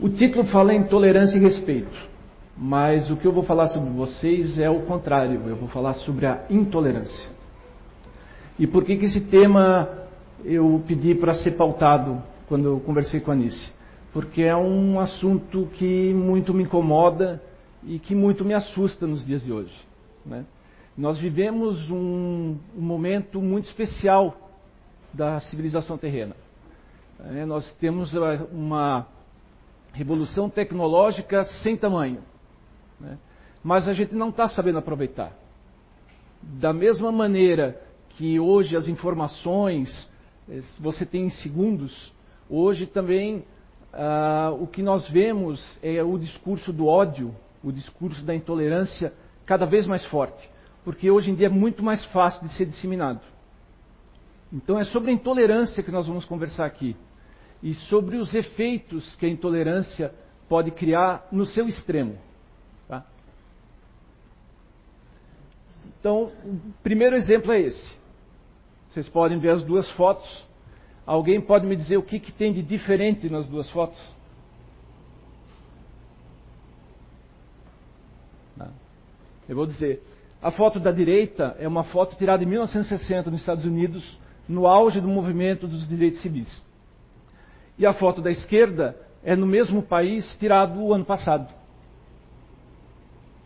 [0.00, 1.98] O título fala em tolerância e respeito,
[2.56, 6.24] mas o que eu vou falar sobre vocês é o contrário, eu vou falar sobre
[6.24, 7.28] a intolerância.
[8.56, 10.06] E por que, que esse tema
[10.44, 13.72] eu pedi para ser pautado quando eu conversei com a Anice?
[14.12, 17.42] Porque é um assunto que muito me incomoda
[17.82, 19.74] e que muito me assusta nos dias de hoje.
[20.24, 20.44] Né?
[20.96, 24.48] Nós vivemos um, um momento muito especial
[25.12, 26.36] da civilização terrena.
[27.34, 28.12] É, nós temos
[28.52, 29.17] uma
[29.92, 32.22] revolução tecnológica sem tamanho,
[33.00, 33.18] né?
[33.62, 35.32] mas a gente não está sabendo aproveitar.
[36.42, 40.10] Da mesma maneira que hoje as informações
[40.48, 42.12] eh, você tem em segundos,
[42.48, 43.44] hoje também
[43.92, 49.12] ah, o que nós vemos é o discurso do ódio, o discurso da intolerância
[49.44, 50.48] cada vez mais forte,
[50.84, 53.20] porque hoje em dia é muito mais fácil de ser disseminado.
[54.52, 56.96] Então é sobre a intolerância que nós vamos conversar aqui
[57.62, 60.12] e sobre os efeitos que a intolerância
[60.48, 62.18] pode criar no seu extremo.
[62.86, 63.04] Tá?
[66.00, 67.98] Então, o primeiro exemplo é esse.
[68.88, 70.46] Vocês podem ver as duas fotos.
[71.06, 73.98] Alguém pode me dizer o que, que tem de diferente nas duas fotos?
[79.48, 80.02] Eu vou dizer.
[80.40, 85.00] A foto da direita é uma foto tirada em 1960 nos Estados Unidos, no auge
[85.00, 86.62] do movimento dos direitos civis.
[87.78, 91.52] E a foto da esquerda é no mesmo país, tirado o ano passado.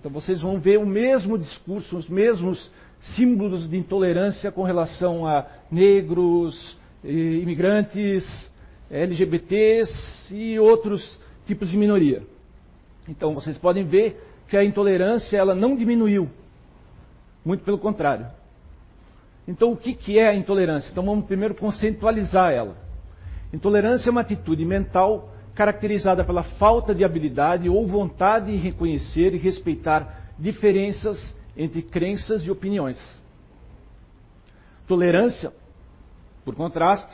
[0.00, 2.70] Então vocês vão ver o mesmo discurso, os mesmos
[3.14, 8.50] símbolos de intolerância com relação a negros, imigrantes,
[8.90, 12.22] LGBTs e outros tipos de minoria.
[13.08, 16.28] Então vocês podem ver que a intolerância ela não diminuiu,
[17.44, 18.26] muito pelo contrário.
[19.46, 20.90] Então o que, que é a intolerância?
[20.90, 22.76] Então vamos primeiro conceitualizar ela.
[23.52, 29.38] Intolerância é uma atitude mental caracterizada pela falta de habilidade ou vontade em reconhecer e
[29.38, 32.98] respeitar diferenças entre crenças e opiniões.
[34.86, 35.52] Tolerância,
[36.44, 37.12] por contraste,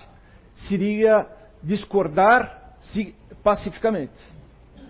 [0.68, 1.26] seria
[1.62, 2.76] discordar
[3.42, 4.12] pacificamente.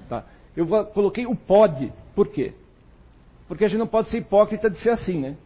[0.08, 0.24] Tá?
[0.56, 2.52] Eu coloquei o pode, por quê?
[3.46, 5.36] Porque a gente não pode ser hipócrita de ser assim, né?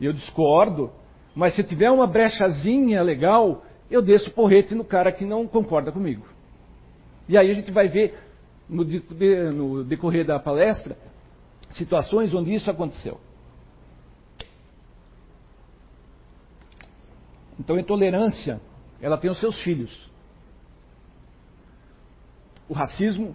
[0.00, 0.90] Eu discordo,
[1.34, 6.26] mas se tiver uma brechazinha legal, eu desço porrete no cara que não concorda comigo.
[7.28, 8.18] E aí a gente vai ver
[8.68, 8.84] no,
[9.52, 10.96] no decorrer da palestra
[11.70, 13.20] situações onde isso aconteceu.
[17.58, 18.60] Então a intolerância,
[19.00, 20.08] ela tem os seus filhos.
[22.68, 23.34] O racismo.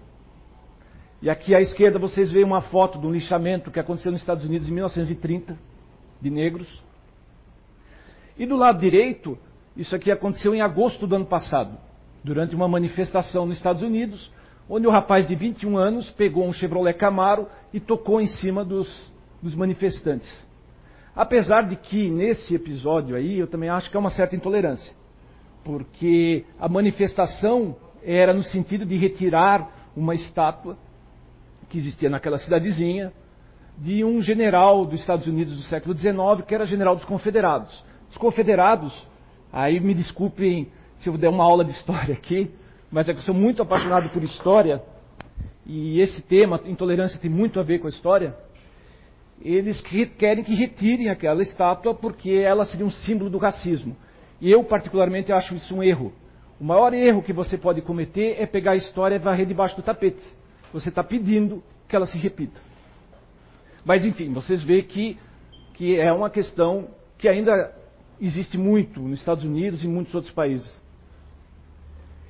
[1.21, 4.43] E aqui à esquerda vocês veem uma foto de um lixamento que aconteceu nos Estados
[4.43, 5.57] Unidos em 1930,
[6.21, 6.83] de negros.
[8.37, 9.37] E do lado direito,
[9.75, 11.77] isso aqui aconteceu em agosto do ano passado,
[12.23, 14.31] durante uma manifestação nos Estados Unidos,
[14.69, 18.87] onde o rapaz de 21 anos pegou um Chevrolet Camaro e tocou em cima dos,
[19.41, 20.31] dos manifestantes.
[21.15, 24.93] Apesar de que nesse episódio aí eu também acho que é uma certa intolerância,
[25.63, 30.77] porque a manifestação era no sentido de retirar uma estátua
[31.69, 33.11] que existia naquela cidadezinha
[33.77, 37.83] de um general dos Estados Unidos do século XIX que era general dos Confederados.
[38.09, 38.93] Os Confederados
[39.53, 42.49] Aí me desculpem se eu der uma aula de história aqui,
[42.91, 44.81] mas é que eu sou muito apaixonado por história,
[45.65, 48.35] e esse tema, intolerância, tem muito a ver com a história.
[49.41, 49.81] Eles
[50.17, 53.95] querem que retirem aquela estátua porque ela seria um símbolo do racismo.
[54.41, 56.11] E eu, particularmente, acho isso um erro.
[56.59, 59.81] O maior erro que você pode cometer é pegar a história e varrer debaixo do
[59.81, 60.23] tapete.
[60.73, 62.59] Você está pedindo que ela se repita.
[63.85, 65.17] Mas, enfim, vocês veem que,
[65.73, 67.82] que é uma questão que ainda
[68.25, 70.81] existe muito nos Estados Unidos e em muitos outros países.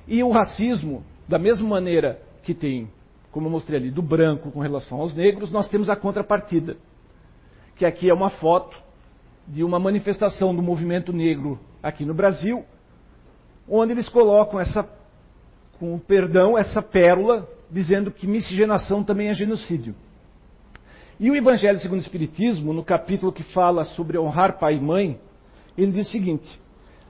[0.08, 2.90] E o racismo, da mesma maneira que tem,
[3.30, 6.76] como eu mostrei ali, do branco com relação aos negros, nós temos a contrapartida.
[7.76, 8.76] Que aqui é uma foto
[9.46, 12.64] de uma manifestação do movimento negro aqui no Brasil,
[13.68, 14.88] onde eles colocam essa,
[15.78, 19.94] com perdão, essa pérola, dizendo que miscigenação também é genocídio.
[21.18, 25.20] E o Evangelho segundo o Espiritismo, no capítulo que fala sobre honrar pai e mãe,
[25.76, 26.60] ele diz o seguinte: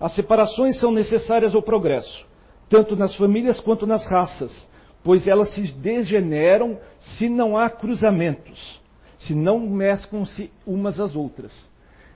[0.00, 2.26] as separações são necessárias ao progresso,
[2.68, 4.68] tanto nas famílias quanto nas raças,
[5.02, 8.80] pois elas se degeneram se não há cruzamentos,
[9.18, 11.70] se não mesclam-se umas às outras.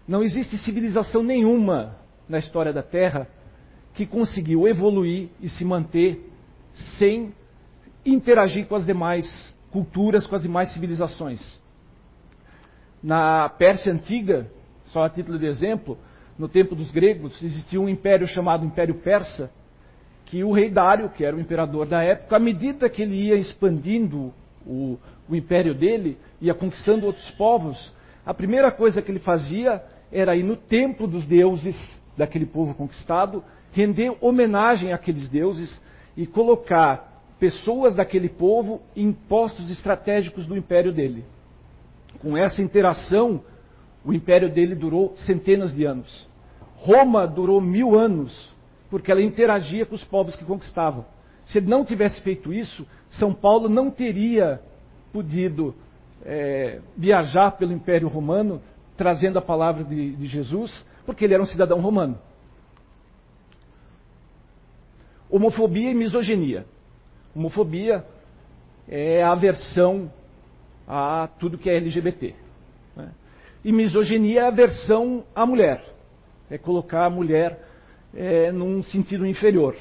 [0.07, 1.97] Não existe civilização nenhuma
[2.29, 3.29] na história da Terra
[3.95, 6.31] que conseguiu evoluir e se manter
[6.99, 7.35] sem
[8.07, 11.61] interagir com as demais culturas, com as demais civilizações.
[13.03, 14.51] Na Pérsia Antiga,
[14.87, 15.99] só a título de exemplo,
[16.39, 19.51] no tempo dos gregos, existia um império chamado Império Persa,
[20.25, 23.35] que o rei Dário, que era o imperador da época, à medida que ele ia
[23.35, 24.33] expandindo
[24.67, 24.99] o,
[25.29, 27.93] o império dele, ia conquistando outros povos,
[28.25, 29.83] a primeira coisa que ele fazia
[30.13, 31.77] era ir no templo dos deuses
[32.17, 33.43] daquele povo conquistado,
[33.73, 35.81] render homenagem àqueles deuses
[36.17, 41.25] e colocar pessoas daquele povo em postos estratégicos do império dele.
[42.21, 43.43] Com essa interação,
[44.05, 46.28] o império dele durou centenas de anos.
[46.81, 48.55] Roma durou mil anos,
[48.91, 51.05] porque ela interagia com os povos que conquistavam.
[51.45, 54.61] Se ele não tivesse feito isso, São Paulo não teria
[55.13, 55.75] podido
[56.25, 58.61] é, viajar pelo Império Romano
[58.97, 62.19] trazendo a palavra de, de Jesus, porque ele era um cidadão romano.
[65.31, 66.65] Homofobia e misoginia.
[67.35, 68.05] Homofobia
[68.89, 70.11] é a aversão
[70.87, 72.35] a tudo que é LGBT.
[72.97, 73.11] Né?
[73.65, 75.98] E misoginia é a aversão à mulher.
[76.51, 77.59] É colocar a mulher
[78.15, 79.77] é, num sentido inferior.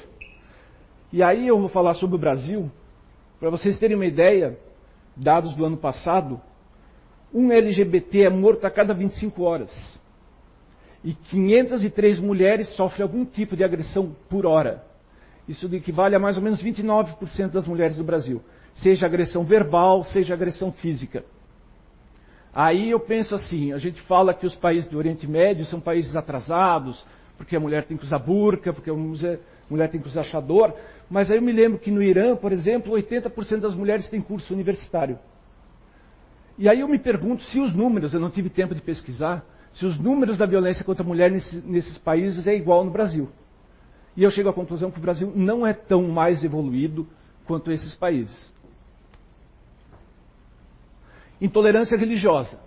[1.12, 2.70] E aí eu vou falar sobre o Brasil,
[3.40, 4.58] para vocês terem uma ideia,
[5.16, 6.40] dados do ano passado,
[7.32, 9.98] um LGBT é morto a cada 25 horas.
[11.04, 14.84] E 503 mulheres sofrem algum tipo de agressão por hora.
[15.46, 18.42] Isso equivale a mais ou menos 29% das mulheres do Brasil.
[18.74, 21.24] Seja agressão verbal, seja agressão física.
[22.54, 26.16] Aí eu penso assim: a gente fala que os países do Oriente Médio são países
[26.16, 27.04] atrasados,
[27.36, 30.72] porque a mulher tem que usar burca, porque a mulher tem que usar chador.
[31.10, 34.52] Mas aí eu me lembro que no Irã, por exemplo, 80% das mulheres têm curso
[34.52, 35.18] universitário.
[36.58, 39.86] E aí eu me pergunto se os números, eu não tive tempo de pesquisar, se
[39.86, 43.28] os números da violência contra a mulher nesse, nesses países é igual no Brasil.
[44.16, 47.06] E eu chego à conclusão que o Brasil não é tão mais evoluído
[47.46, 48.52] quanto esses países.
[51.40, 52.58] Intolerância religiosa.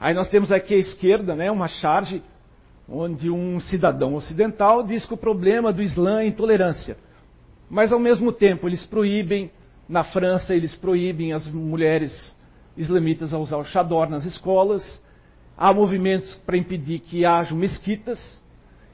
[0.00, 2.22] Aí nós temos aqui à esquerda né, uma charge
[2.88, 6.96] onde um cidadão ocidental diz que o problema do Islã é intolerância.
[7.68, 9.50] Mas ao mesmo tempo eles proíbem,
[9.88, 12.34] na França eles proíbem as mulheres
[12.76, 15.02] islamitas a usar o chador nas escolas,
[15.56, 18.40] há movimentos para impedir que hajam mesquitas,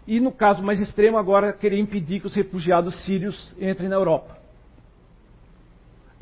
[0.07, 4.37] e, no caso mais extremo, agora querer impedir que os refugiados sírios entrem na Europa.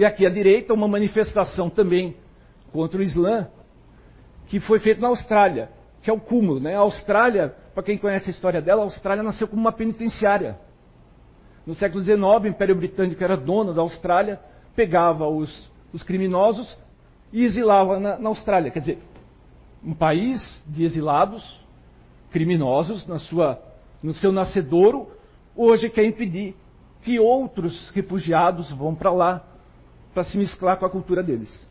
[0.02, 2.16] E aqui à direita, uma manifestação também
[2.72, 3.46] contra o Islã,
[4.48, 5.70] que foi feita na Austrália,
[6.02, 6.58] que é o cúmulo.
[6.58, 6.74] Né?
[6.74, 10.58] A Austrália, para quem conhece a história dela, a Austrália nasceu como uma penitenciária.
[11.64, 14.40] No século XIX, o Império Britânico era dono da Austrália,
[14.74, 16.76] pegava os, os criminosos
[17.32, 18.72] e exilava na, na Austrália.
[18.72, 18.98] Quer dizer,
[19.84, 21.64] um país de exilados,
[22.32, 23.62] criminosos, na sua
[24.02, 25.12] no seu nascedouro,
[25.54, 26.56] hoje quer impedir
[27.02, 29.51] que outros refugiados vão para lá
[30.12, 31.68] para se mesclar com a cultura deles.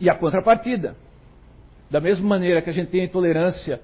[0.00, 0.96] E a contrapartida,
[1.90, 3.80] da mesma maneira que a gente tem a intolerância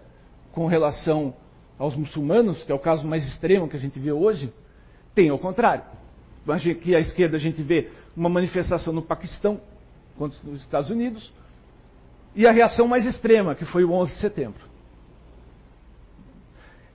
[0.53, 1.35] com relação
[1.79, 4.53] aos muçulmanos, que é o caso mais extremo que a gente vê hoje,
[5.15, 5.85] tem ao contrário.
[6.49, 9.61] Aqui à esquerda a gente vê uma manifestação no Paquistão
[10.19, 11.33] contra os Estados Unidos,
[12.35, 14.70] e a reação mais extrema, que foi o 11 de setembro.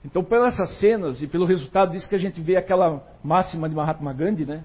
[0.06, 4.12] Então, pelas cenas e pelo resultado disso que a gente vê aquela máxima de Mahatma
[4.12, 4.62] Gandhi, né?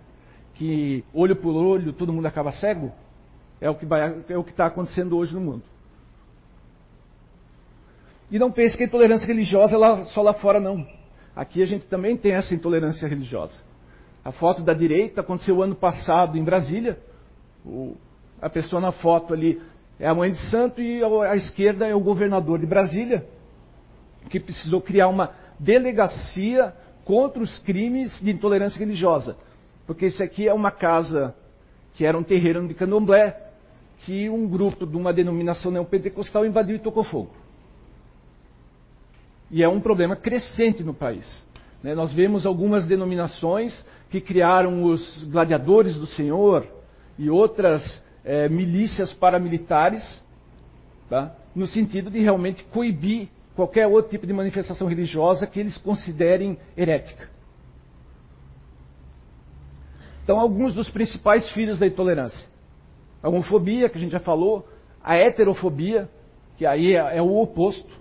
[0.54, 2.92] Que olho por olho todo mundo acaba cego,
[3.60, 5.64] é o que é está acontecendo hoje no mundo.
[8.30, 10.86] E não pense que a intolerância religiosa é lá, só lá fora, não.
[11.36, 13.56] Aqui a gente também tem essa intolerância religiosa.
[14.24, 17.00] A foto da direita aconteceu ano passado em Brasília.
[17.66, 17.96] O,
[18.40, 19.60] a pessoa na foto ali
[20.00, 23.26] é a mãe de santo e a, a esquerda é o governador de Brasília
[24.30, 26.74] que precisou criar uma delegacia
[27.04, 29.36] contra os crimes de intolerância religiosa.
[29.86, 31.36] Porque isso aqui é uma casa
[31.94, 33.52] que era um terreiro de candomblé,
[34.06, 37.32] que um grupo de uma denominação neopentecostal invadiu e tocou fogo.
[39.50, 41.28] E é um problema crescente no país.
[41.84, 41.94] Né?
[41.94, 46.66] Nós vemos algumas denominações que criaram os gladiadores do Senhor
[47.18, 50.24] e outras é, milícias paramilitares,
[51.10, 51.36] tá?
[51.54, 53.28] no sentido de realmente coibir
[53.62, 57.30] qualquer outro tipo de manifestação religiosa que eles considerem herética.
[60.24, 62.48] Então, alguns dos principais filhos da intolerância:
[63.22, 64.68] a homofobia, que a gente já falou,
[65.04, 66.10] a heterofobia,
[66.58, 67.92] que aí é, é o oposto,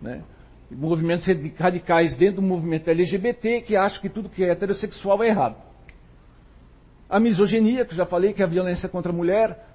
[0.00, 0.24] né?
[0.68, 1.26] movimentos
[1.58, 5.56] radicais dentro do movimento LGBT que acham que tudo que é heterossexual é errado.
[7.08, 9.66] A misoginia, que eu já falei, que é a violência contra a mulher.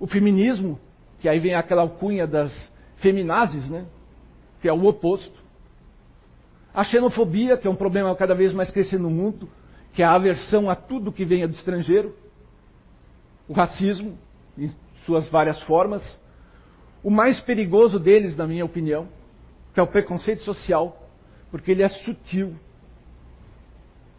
[0.00, 0.80] O feminismo,
[1.20, 2.50] que aí vem aquela alcunha das
[2.96, 3.84] feminazes, né?
[4.60, 5.38] Que é o oposto.
[6.72, 9.48] A xenofobia, que é um problema cada vez mais crescendo no mundo,
[9.92, 12.14] que é a aversão a tudo que venha do estrangeiro.
[13.48, 14.16] O racismo,
[14.56, 14.70] em
[15.04, 16.20] suas várias formas.
[17.02, 19.08] O mais perigoso deles, na minha opinião,
[19.74, 21.08] que é o preconceito social,
[21.50, 22.54] porque ele é sutil.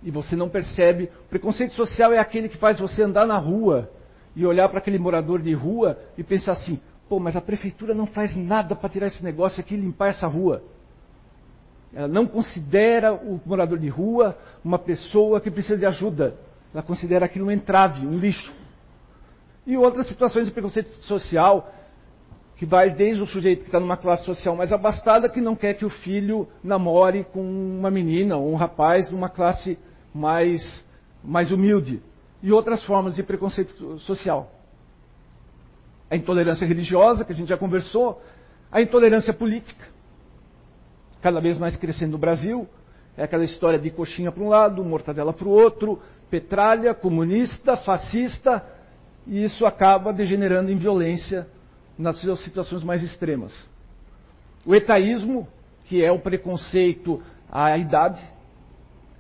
[0.04, 1.10] E você não percebe.
[1.26, 3.90] O preconceito social é aquele que faz você andar na rua
[4.36, 6.82] e olhar para aquele morador de rua e pensar assim:
[7.12, 10.28] pô, mas a prefeitura não faz nada para tirar esse negócio aqui e limpar essa
[10.28, 10.64] rua.
[11.94, 16.38] Ela não considera o morador de rua uma pessoa que precisa de ajuda.
[16.74, 18.54] Ela considera aquilo um entrave, um lixo.
[19.68, 21.70] E outras situações de preconceito social,
[22.56, 25.74] que vai desde o sujeito que está numa classe social mais abastada, que não quer
[25.74, 29.78] que o filho namore com uma menina ou um rapaz de uma classe
[30.16, 30.62] mais,
[31.22, 32.02] mais humilde.
[32.42, 34.61] E outras formas de preconceito social.
[36.12, 38.22] A intolerância religiosa, que a gente já conversou,
[38.70, 39.86] a intolerância política,
[41.22, 42.68] cada vez mais crescendo no Brasil,
[43.16, 48.62] é aquela história de coxinha para um lado, mortadela para o outro, petralha, comunista, fascista,
[49.26, 51.48] e isso acaba degenerando em violência
[51.98, 53.70] nas suas situações mais extremas.
[54.66, 55.48] O etaísmo,
[55.86, 58.22] que é o preconceito à idade,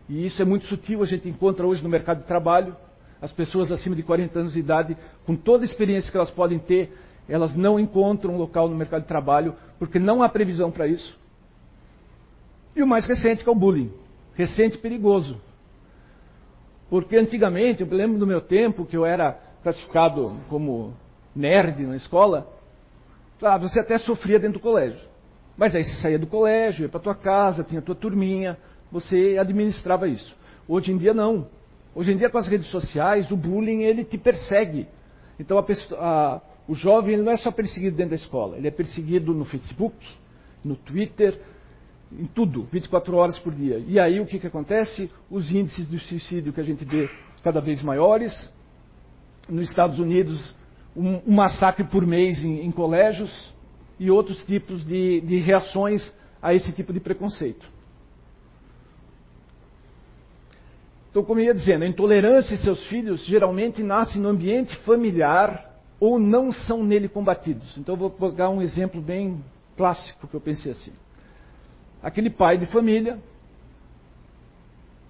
[0.09, 2.75] e isso é muito sutil, a gente encontra hoje no mercado de trabalho,
[3.21, 6.57] as pessoas acima de 40 anos de idade, com toda a experiência que elas podem
[6.57, 6.91] ter,
[7.29, 11.17] elas não encontram um local no mercado de trabalho, porque não há previsão para isso.
[12.75, 13.91] E o mais recente, que é o bullying.
[14.33, 15.39] Recente e perigoso.
[16.89, 20.93] Porque antigamente, eu lembro do meu tempo, que eu era classificado como
[21.35, 22.47] nerd na escola,
[23.41, 24.99] ah, você até sofria dentro do colégio.
[25.57, 28.57] Mas aí você saía do colégio, ia para tua casa, tinha tua turminha,
[28.91, 30.35] você administrava isso.
[30.67, 31.47] Hoje em dia não.
[31.93, 34.87] Hoje em dia com as redes sociais, o bullying ele te persegue.
[35.39, 35.65] Então a
[35.97, 39.95] a, o jovem não é só perseguido dentro da escola, ele é perseguido no Facebook,
[40.63, 41.39] no Twitter,
[42.11, 43.83] em tudo, 24 horas por dia.
[43.87, 45.09] E aí o que, que acontece?
[45.29, 47.09] Os índices de suicídio que a gente vê
[47.43, 48.51] cada vez maiores.
[49.49, 50.55] Nos Estados Unidos,
[50.95, 53.53] um, um massacre por mês em, em, colégios
[53.99, 57.65] e outros tipos de, de reações a esse tipo de preconceito.
[61.11, 65.69] Então, como eu ia dizendo, a intolerância e seus filhos geralmente nascem no ambiente familiar
[65.99, 67.77] ou não são nele combatidos.
[67.77, 69.43] Então, eu vou pegar um exemplo bem
[69.75, 70.93] clássico que eu pensei assim.
[72.01, 73.19] Aquele pai de família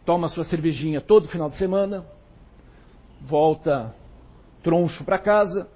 [0.04, 2.04] toma sua cervejinha todo final de semana,
[3.22, 3.94] volta
[4.64, 5.70] troncho para casa,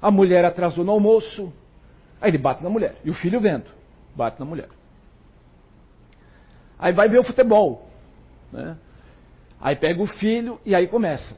[0.00, 1.52] a mulher atrasou no almoço,
[2.20, 2.96] aí ele bate na mulher.
[3.02, 3.66] E o filho vendo,
[4.14, 4.68] bate na mulher.
[6.78, 7.88] Aí vai ver o futebol.
[8.52, 8.76] Né?
[9.60, 11.36] Aí pega o filho e aí começa.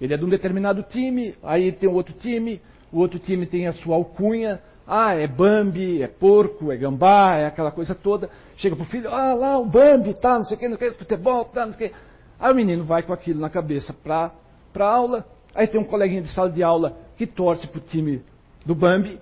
[0.00, 2.60] Ele é de um determinado time, aí tem outro time,
[2.92, 7.46] o outro time tem a sua alcunha, ah, é Bambi, é porco, é gambá, é
[7.46, 8.30] aquela coisa toda.
[8.56, 10.92] Chega pro filho, ah, lá o Bambi, tá, não sei o que, não sei o
[10.92, 11.96] que, futebol, tá, não sei o que.
[12.40, 14.30] Aí o menino vai com aquilo na cabeça pra,
[14.72, 15.26] pra aula.
[15.54, 18.22] Aí tem um coleguinha de sala de aula que torce pro time
[18.64, 19.20] do Bambi.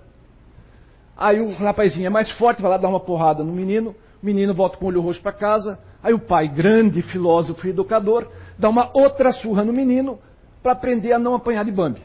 [1.17, 3.95] Aí o rapazinho é mais forte, vai lá dar uma porrada no menino.
[4.21, 5.79] O menino volta com o olho roxo para casa.
[6.01, 8.27] Aí o pai, grande filósofo e educador,
[8.57, 10.19] dá uma outra surra no menino
[10.61, 12.01] para aprender a não apanhar de Bambi.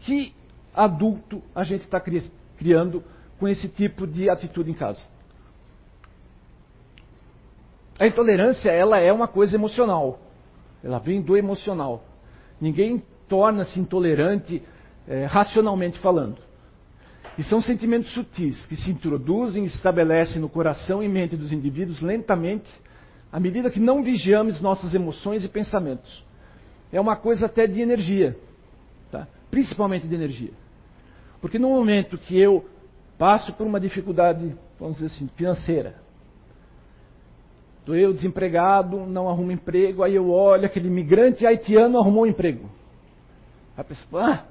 [0.00, 0.34] Que
[0.74, 2.00] adulto a gente está
[2.56, 3.02] criando
[3.38, 5.02] com esse tipo de atitude em casa.
[7.98, 10.20] A intolerância, ela é uma coisa emocional.
[10.82, 12.04] Ela vem do emocional.
[12.60, 14.62] Ninguém torna-se intolerante
[15.06, 16.47] é, racionalmente falando.
[17.38, 22.00] E são sentimentos sutis que se introduzem e estabelecem no coração e mente dos indivíduos
[22.00, 22.68] lentamente,
[23.30, 26.24] à medida que não vigiamos nossas emoções e pensamentos.
[26.92, 28.36] É uma coisa até de energia,
[29.12, 29.28] tá?
[29.52, 30.50] principalmente de energia.
[31.40, 32.68] Porque no momento que eu
[33.16, 35.94] passo por uma dificuldade, vamos dizer assim, financeira,
[37.78, 42.68] estou eu desempregado, não arrumo emprego, aí eu olho, aquele imigrante haitiano arrumou um emprego.
[43.76, 44.44] A pessoa, ah,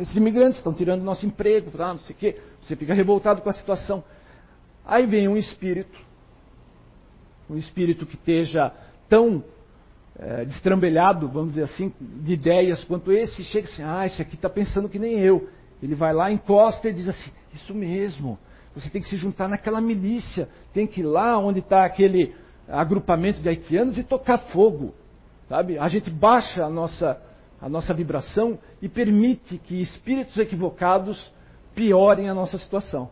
[0.00, 2.40] esses imigrantes estão tirando nosso emprego, não sei o quê.
[2.62, 4.02] Você fica revoltado com a situação.
[4.84, 5.98] Aí vem um espírito,
[7.48, 8.72] um espírito que esteja
[9.08, 9.44] tão
[10.18, 14.48] é, destrambelhado, vamos dizer assim, de ideias quanto esse, chega assim, ah, esse aqui está
[14.48, 15.48] pensando que nem eu.
[15.82, 18.38] Ele vai lá, encosta e diz assim: Isso mesmo,
[18.74, 22.34] você tem que se juntar naquela milícia, tem que ir lá onde está aquele
[22.68, 24.94] agrupamento de haitianos e tocar fogo.
[25.48, 25.78] Sabe?
[25.78, 27.20] A gente baixa a nossa,
[27.60, 31.30] a nossa vibração e permite que espíritos equivocados
[31.74, 33.10] piorem a nossa situação.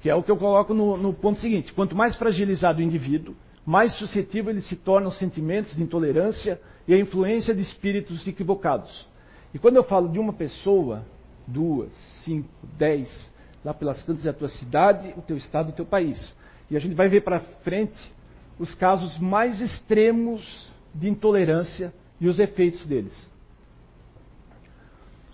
[0.00, 3.34] Que é o que eu coloco no, no ponto seguinte: quanto mais fragilizado o indivíduo,
[3.66, 9.06] mais suscetível ele se torna aos sentimentos de intolerância e à influência de espíritos equivocados.
[9.52, 11.04] E quando eu falo de uma pessoa,
[11.46, 11.90] duas,
[12.24, 13.30] cinco, dez,
[13.64, 16.34] lá pelas tantas é a tua cidade, o teu estado, o teu país.
[16.70, 18.12] E a gente vai ver para frente
[18.58, 23.30] os casos mais extremos de intolerância e os efeitos deles.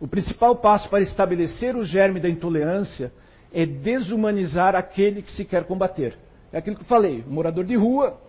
[0.01, 3.13] O principal passo para estabelecer o germe da intolerância
[3.53, 6.17] é desumanizar aquele que se quer combater.
[6.53, 8.21] É aquilo que eu falei, morador de rua,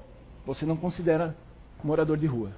[0.46, 1.36] você não considera
[1.84, 2.52] morador de rua.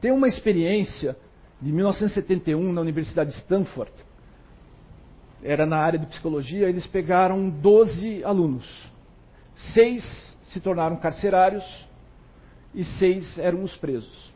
[0.00, 1.16] Tem uma experiência
[1.60, 3.92] de 1971 na Universidade de Stanford,
[5.42, 8.66] era na área de psicologia, eles pegaram 12 alunos.
[9.72, 10.02] Seis
[10.44, 11.64] se tornaram carcerários
[12.74, 14.32] e seis eram os presos.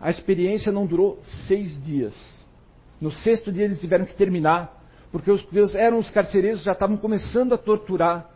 [0.00, 2.14] A experiência não durou seis dias.
[3.00, 6.96] No sexto dia eles tiveram que terminar, porque os que eram os carcereiros já estavam
[6.96, 8.30] começando a torturar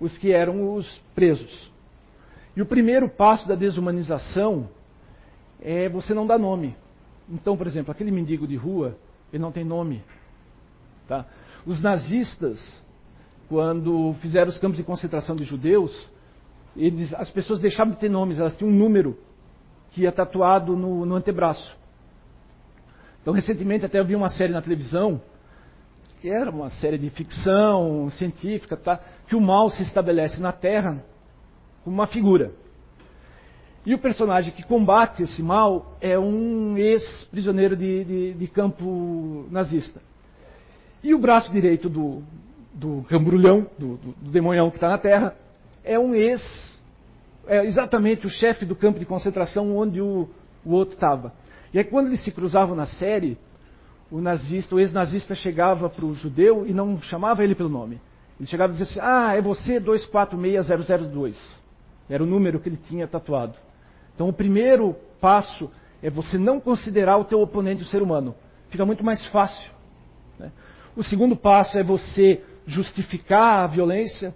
[0.00, 1.70] os que eram os presos.
[2.56, 4.68] E o primeiro passo da desumanização
[5.60, 6.76] é você não dar nome.
[7.28, 8.96] Então, por exemplo, aquele mendigo de rua,
[9.32, 10.02] ele não tem nome.
[11.08, 11.26] Tá?
[11.66, 12.60] Os nazistas,
[13.48, 16.10] quando fizeram os campos de concentração de judeus,
[16.76, 19.16] eles, as pessoas deixavam de ter nomes, elas tinham um número
[19.92, 21.76] que ia tatuado no, no antebraço.
[23.22, 25.20] Então, recentemente até eu vi uma série na televisão,
[26.20, 29.00] que era uma série de ficção científica, tá?
[29.26, 31.02] que o mal se estabelece na Terra
[31.82, 32.52] como uma figura.
[33.86, 40.00] E o personagem que combate esse mal é um ex-prisioneiro de, de, de, campo nazista.
[41.02, 42.22] E o braço direito do,
[42.72, 45.36] do cambrulhão, do, do, do demonhão que está na Terra,
[45.84, 46.42] é um ex,
[47.46, 50.28] é exatamente o chefe do campo de concentração onde o,
[50.64, 51.32] o outro estava.
[51.72, 53.38] E aí quando eles se cruzavam na série,
[54.10, 58.00] o nazista, o ex-nazista chegava para o judeu e não chamava ele pelo nome.
[58.38, 61.62] Ele chegava e dizia assim, ah, é você 246002.
[62.08, 63.54] Era o número que ele tinha tatuado.
[64.14, 65.70] Então o primeiro passo
[66.02, 68.34] é você não considerar o teu oponente o ser humano.
[68.68, 69.70] Fica muito mais fácil.
[70.38, 70.52] Né?
[70.96, 74.34] O segundo passo é você justificar a violência.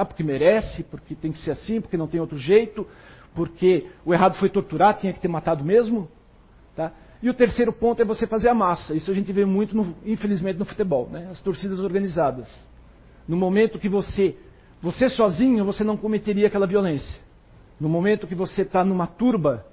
[0.00, 2.86] Ah, porque merece, porque tem que ser assim, porque não tem outro jeito,
[3.34, 6.08] porque o errado foi torturar, tinha que ter matado mesmo.
[6.74, 6.90] Tá?
[7.22, 8.94] E o terceiro ponto é você fazer a massa.
[8.94, 11.28] Isso a gente vê muito, no, infelizmente, no futebol, né?
[11.30, 12.66] as torcidas organizadas.
[13.28, 14.34] No momento que você,
[14.80, 17.20] você sozinho, você não cometeria aquela violência.
[17.78, 19.66] No momento que você está numa turba,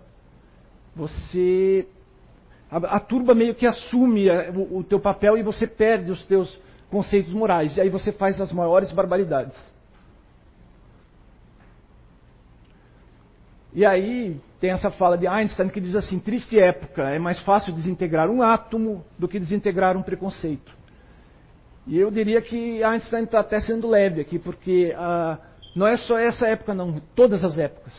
[0.93, 1.87] você
[2.69, 6.25] a, a turba meio que assume a, o, o teu papel e você perde os
[6.25, 6.59] teus
[6.91, 7.77] conceitos morais.
[7.77, 9.55] E aí você faz as maiores barbaridades.
[13.77, 17.71] E aí tem essa fala de Einstein que diz assim: triste época, é mais fácil
[17.71, 20.75] desintegrar um átomo do que desintegrar um preconceito.
[21.85, 25.37] E eu diria que Einstein está até sendo leve aqui, porque ah,
[25.75, 27.93] não é só essa época, não, todas as épocas.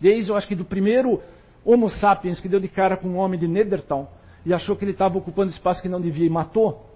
[0.00, 1.20] Desde, eu acho que do primeiro
[1.64, 4.12] Homo sapiens que deu de cara com um homem de Neandertal
[4.46, 6.86] e achou que ele estava ocupando espaço que não devia e matou,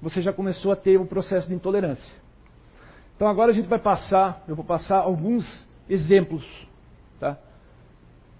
[0.00, 2.16] você já começou a ter o um processo de intolerância.
[3.14, 5.44] Então agora a gente vai passar, eu vou passar alguns
[5.90, 6.67] exemplos?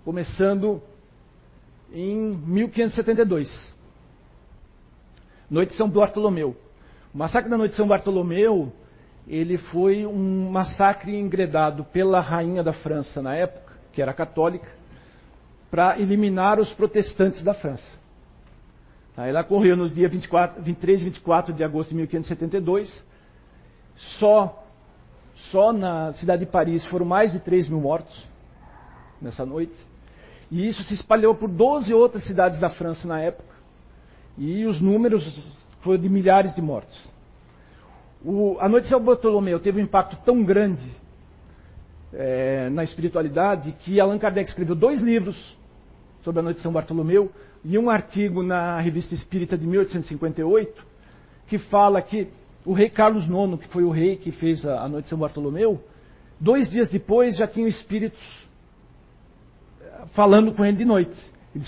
[0.09, 0.81] Começando
[1.93, 3.75] em 1572,
[5.51, 6.57] Noite de São Bartolomeu.
[7.13, 8.73] O massacre da Noite de São Bartolomeu,
[9.27, 14.67] ele foi um massacre engredado pela rainha da França na época, que era católica,
[15.71, 18.01] para eliminar os protestantes da França.
[19.15, 23.07] Ela ocorreu nos dias 24, 23 e 24 de agosto de 1572.
[24.19, 24.65] Só,
[25.53, 28.27] só na cidade de Paris foram mais de 3 mil mortos
[29.21, 29.77] nessa noite.
[30.51, 33.55] E isso se espalhou por 12 outras cidades da França na época.
[34.37, 35.25] E os números
[35.81, 36.99] foram de milhares de mortos.
[38.25, 40.91] O, a noite de São Bartolomeu teve um impacto tão grande
[42.13, 45.57] é, na espiritualidade que Allan Kardec escreveu dois livros
[46.23, 47.31] sobre a noite de São Bartolomeu
[47.65, 50.87] e um artigo na Revista Espírita de 1858
[51.47, 52.29] que fala que
[52.65, 55.19] o rei Carlos IX, que foi o rei que fez a, a noite de São
[55.19, 55.83] Bartolomeu,
[56.41, 58.21] dois dias depois já tinha espíritos
[60.13, 61.17] falando com ele de noite.
[61.55, 61.65] Ele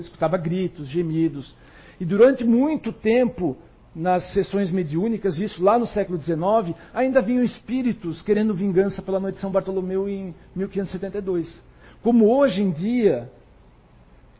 [0.00, 1.54] escutava gritos, gemidos.
[2.00, 3.56] E durante muito tempo,
[3.94, 9.36] nas sessões mediúnicas, isso lá no século XIX, ainda vinham espíritos querendo vingança pela noite
[9.36, 11.62] de São Bartolomeu em 1572.
[12.02, 13.30] Como hoje em dia,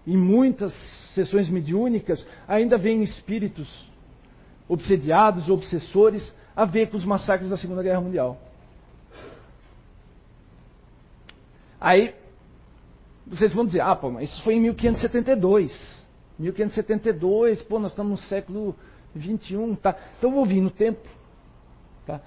[0.06, 0.74] em muitas
[1.14, 3.86] sessões mediúnicas, ainda vêm espíritos
[4.68, 8.40] obsediados, obsessores, a ver com os massacres da Segunda Guerra Mundial.
[11.80, 12.14] Aí,
[13.32, 15.72] vocês vão dizer, ah, pô, mas isso foi em 1572.
[16.38, 18.76] 1572, pô, nós estamos no século
[19.14, 19.96] 21, tá?
[20.18, 21.00] Então eu vou vir no tempo.
[22.06, 22.20] Tá?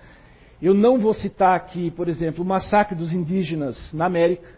[0.59, 4.49] Eu não vou citar aqui, por exemplo, o massacre dos indígenas na América.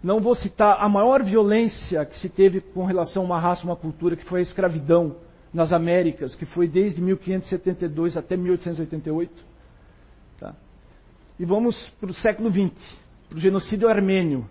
[0.00, 3.76] Não vou citar a maior violência que se teve com relação a uma raça, uma
[3.76, 5.16] cultura, que foi a escravidão
[5.52, 9.32] nas Américas, que foi desde 1572 até 1888.
[10.38, 10.54] Tá?
[11.40, 12.72] E vamos para o século XX,
[13.28, 14.48] para o genocídio armênio,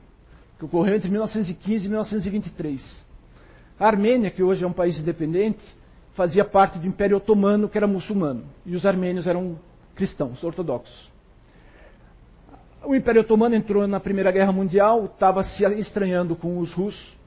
[0.60, 3.06] que ocorreu entre 1915 e 1923.
[3.80, 5.64] A Armênia, que hoje é um país independente,
[6.14, 9.58] fazia parte do Império Otomano, que era muçulmano, e os armênios eram
[9.96, 11.10] cristãos, ortodoxos.
[12.84, 17.18] O Império Otomano entrou na Primeira Guerra Mundial, estava se estranhando com os russos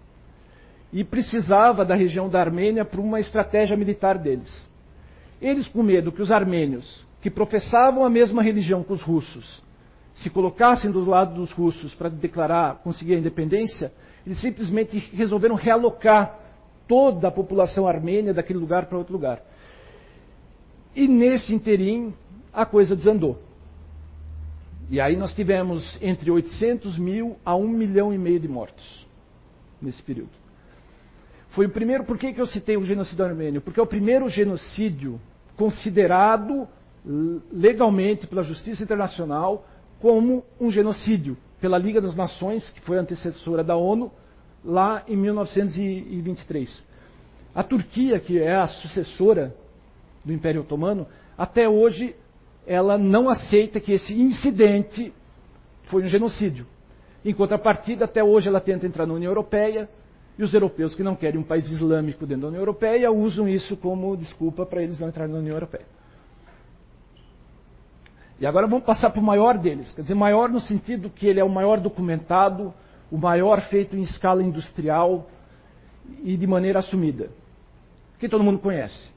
[0.93, 4.71] e precisava da região da Armênia para uma estratégia militar deles.
[5.41, 9.63] Eles, com medo que os armênios, que professavam a mesma religião que os russos,
[10.15, 13.93] se colocassem do lado dos russos para declarar, conseguir a independência,
[14.27, 16.39] eles simplesmente resolveram realocar
[16.87, 19.43] toda a população armênia daquele lugar para outro lugar.
[20.95, 22.13] E nesse interim,
[22.53, 23.39] a coisa desandou.
[24.91, 29.07] E aí nós tivemos entre 800 mil a 1 milhão e meio de mortos
[29.81, 30.31] nesse período.
[31.51, 33.61] Foi o primeiro, por que, que eu citei o genocídio armênio?
[33.61, 35.19] Porque é o primeiro genocídio
[35.57, 36.69] considerado
[37.51, 39.67] legalmente pela Justiça Internacional
[40.03, 44.11] como um genocídio pela Liga das Nações, que foi antecessora da ONU,
[44.65, 46.85] lá em 1923.
[47.55, 49.55] A Turquia, que é a sucessora
[50.25, 51.07] do Império Otomano,
[51.39, 52.17] até hoje
[52.67, 55.13] ela não aceita que esse incidente
[55.85, 56.67] foi um genocídio.
[57.25, 59.89] Em contrapartida, até hoje ela tenta entrar na União Europeia,
[60.37, 63.77] e os europeus que não querem um país islâmico dentro da União Europeia usam isso
[63.77, 65.87] como desculpa para eles não entrarem na União Europeia.
[68.41, 69.93] E agora vamos passar para o maior deles.
[69.93, 72.73] Quer dizer, maior no sentido que ele é o maior documentado,
[73.11, 75.29] o maior feito em escala industrial
[76.23, 77.31] e de maneira assumida.
[78.19, 79.11] Que todo mundo conhece.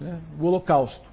[0.00, 0.20] Né?
[0.38, 1.06] O Holocausto.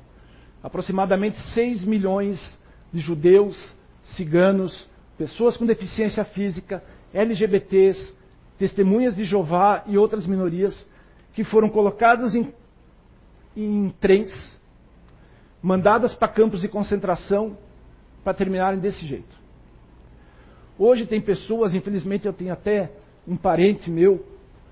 [0.61, 2.59] Aproximadamente 6 milhões
[2.91, 3.75] de judeus,
[4.15, 8.15] ciganos, pessoas com deficiência física, LGBTs,
[8.57, 10.87] testemunhas de Jeová e outras minorias
[11.33, 12.53] que foram colocadas em,
[13.57, 14.61] em trens
[15.63, 17.57] mandadas para campos de concentração
[18.21, 19.41] para terminarem desse jeito.
[20.77, 22.91] Hoje tem pessoas, infelizmente eu tenho até
[23.25, 24.25] um parente meu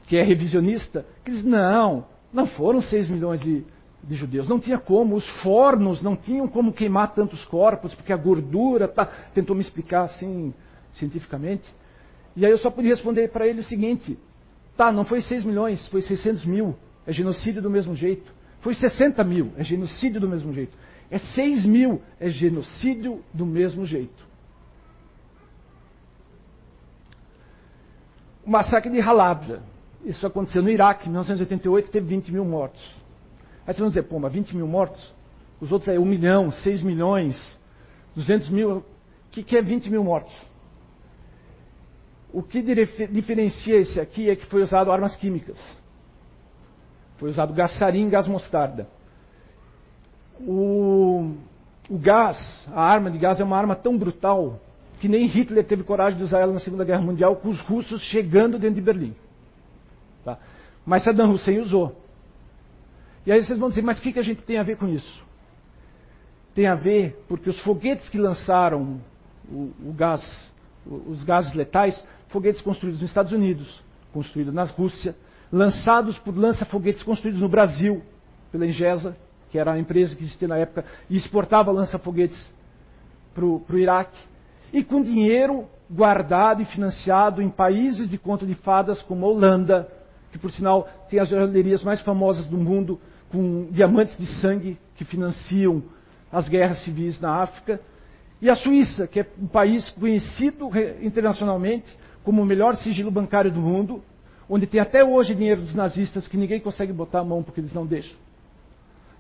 [0.08, 3.64] que é revisionista, que diz: não, não foram 6 milhões de,
[4.04, 8.18] de judeus, não tinha como, os fornos não tinham como queimar tantos corpos, porque a
[8.18, 8.90] gordura.
[8.90, 10.54] Tá, tentou me explicar assim,
[10.94, 11.64] cientificamente.
[12.36, 14.20] E aí eu só pude responder para ele o seguinte:
[14.76, 16.76] tá, não foi 6 milhões, foi 600 mil,
[17.08, 18.42] é genocídio do mesmo jeito.
[18.62, 20.76] Foi 60 mil, é genocídio do mesmo jeito.
[21.12, 24.26] É 6 mil, é genocídio do mesmo jeito.
[28.46, 29.62] O massacre de Halabja.
[30.06, 32.82] Isso aconteceu no Iraque, em 1988, teve 20 mil mortos.
[33.60, 35.14] Aí vocês vão dizer, pô, mas 20 mil mortos?
[35.60, 37.60] Os outros é 1 milhão, 6 milhões,
[38.16, 38.78] 200 mil.
[38.78, 38.84] O
[39.30, 40.34] que, que é 20 mil mortos?
[42.34, 45.60] O que diferencia esse aqui é que foi usado armas químicas.
[47.18, 48.88] Foi usado gás sarin, gás mostarda.
[50.48, 51.34] O,
[51.90, 52.38] o gás,
[52.74, 54.60] a arma de gás é uma arma tão brutal
[55.00, 58.02] que nem Hitler teve coragem de usar ela na Segunda Guerra Mundial com os russos
[58.04, 59.16] chegando dentro de Berlim.
[60.24, 60.38] Tá?
[60.86, 61.96] Mas Saddam Hussein usou.
[63.26, 64.88] E aí vocês vão dizer, mas o que, que a gente tem a ver com
[64.88, 65.24] isso?
[66.54, 69.02] Tem a ver porque os foguetes que lançaram
[69.50, 70.54] o, o gás,
[70.86, 75.16] os gases letais, foguetes construídos nos Estados Unidos, construídos na Rússia,
[75.52, 78.04] lançados por lança-foguetes construídos no Brasil,
[78.52, 79.18] pela Ingesa,
[79.52, 82.52] que era a empresa que existia na época, e exportava lança-foguetes
[83.36, 84.18] para o Iraque,
[84.74, 89.88] e com dinheiro guardado e financiado em países de conta de fadas como a Holanda,
[90.32, 95.04] que por sinal tem as joalherias mais famosas do mundo, com diamantes de sangue que
[95.04, 95.84] financiam
[96.32, 97.80] as guerras civis na África,
[98.42, 100.70] e a Suíça, que é um país conhecido
[101.02, 104.02] internacionalmente como o melhor sigilo bancário do mundo,
[104.50, 107.74] onde tem até hoje dinheiro dos nazistas que ninguém consegue botar a mão porque eles
[107.74, 108.18] não deixam.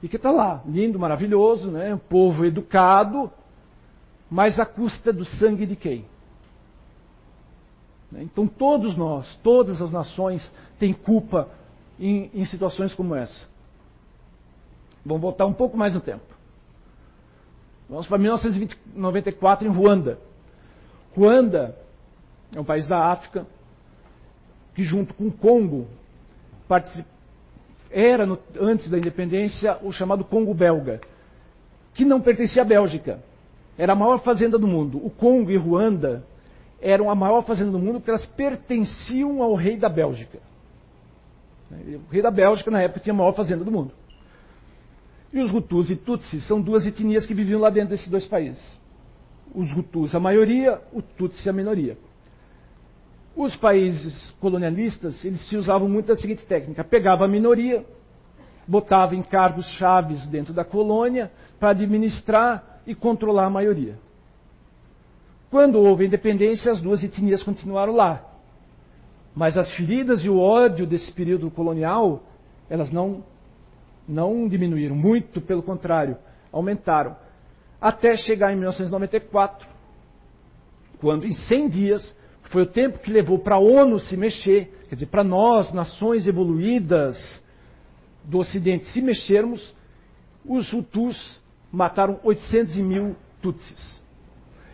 [0.02, 1.94] E que está lá, lindo, maravilhoso, né?
[1.94, 3.32] um povo educado,
[4.30, 6.06] mas à custa do sangue de quem?
[8.14, 11.48] Então todos nós, todas as nações têm culpa
[12.00, 13.48] em, em situações como essa.
[15.06, 16.24] Vamos voltar um pouco mais no tempo.
[17.90, 20.20] Vamos para 1994 em Ruanda.
[21.16, 21.78] Ruanda
[22.54, 23.46] é um país da África,
[24.74, 25.88] que junto com o Congo
[27.91, 31.01] era, no, antes da independência, o chamado Congo belga,
[31.93, 33.19] que não pertencia à Bélgica.
[33.77, 35.04] Era a maior fazenda do mundo.
[35.04, 36.23] O Congo e Ruanda
[36.82, 40.39] eram a maior fazenda do mundo porque elas pertenciam ao rei da Bélgica.
[41.71, 43.91] O rei da Bélgica, na época, tinha a maior fazenda do mundo.
[45.32, 48.80] E os Hutus e Tutsis são duas etnias que viviam lá dentro desses dois países.
[49.54, 51.97] Os Hutus, a maioria, o Tutsi, a minoria.
[53.36, 57.86] Os países colonialistas, eles se usavam muito da seguinte técnica: pegava a minoria,
[58.67, 63.96] botava em cargos chaves dentro da colônia para administrar e controlar a maioria.
[65.50, 68.24] Quando houve a independência, as duas etnias continuaram lá.
[69.34, 72.24] Mas as feridas e o ódio desse período colonial,
[72.70, 73.24] elas não
[74.08, 76.17] Não diminuíram, muito pelo contrário,
[76.52, 77.15] aumentaram.
[77.80, 79.67] Até chegar em 1994,
[81.00, 82.17] quando em 100 dias
[82.52, 86.28] foi o tempo que levou para a ONU se mexer, quer dizer, para nós, nações
[86.28, 87.18] evoluídas
[88.26, 89.74] do Ocidente, se mexermos,
[90.46, 94.02] os Hutus mataram 800 mil Tutsis.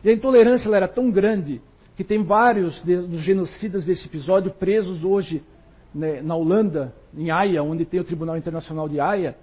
[0.03, 1.61] E a intolerância era tão grande
[1.95, 5.43] que tem vários dos genocidas desse episódio presos hoje
[5.93, 9.35] né, na Holanda, em Haia, onde tem o Tribunal Internacional de Haia,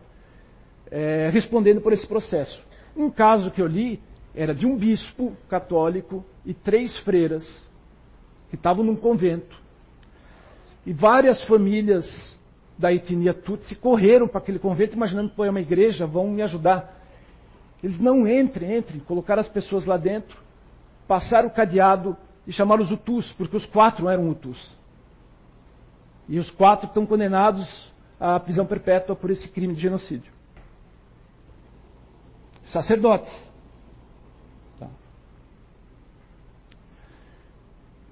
[0.90, 2.60] é, respondendo por esse processo.
[2.96, 4.00] Um caso que eu li
[4.34, 7.44] era de um bispo católico e três freiras
[8.54, 9.56] que estavam num convento.
[10.86, 12.38] E várias famílias
[12.78, 17.02] da etnia Tutsi correram para aquele convento, imaginando que é uma igreja, vão me ajudar.
[17.82, 20.38] Eles não entrem, entrem, colocaram as pessoas lá dentro,
[21.08, 24.72] passaram o cadeado e chamaram os Hutus, porque os quatro eram Hutus.
[26.28, 30.32] E os quatro estão condenados à prisão perpétua por esse crime de genocídio.
[32.66, 33.32] Sacerdotes.
[34.78, 34.88] Tá.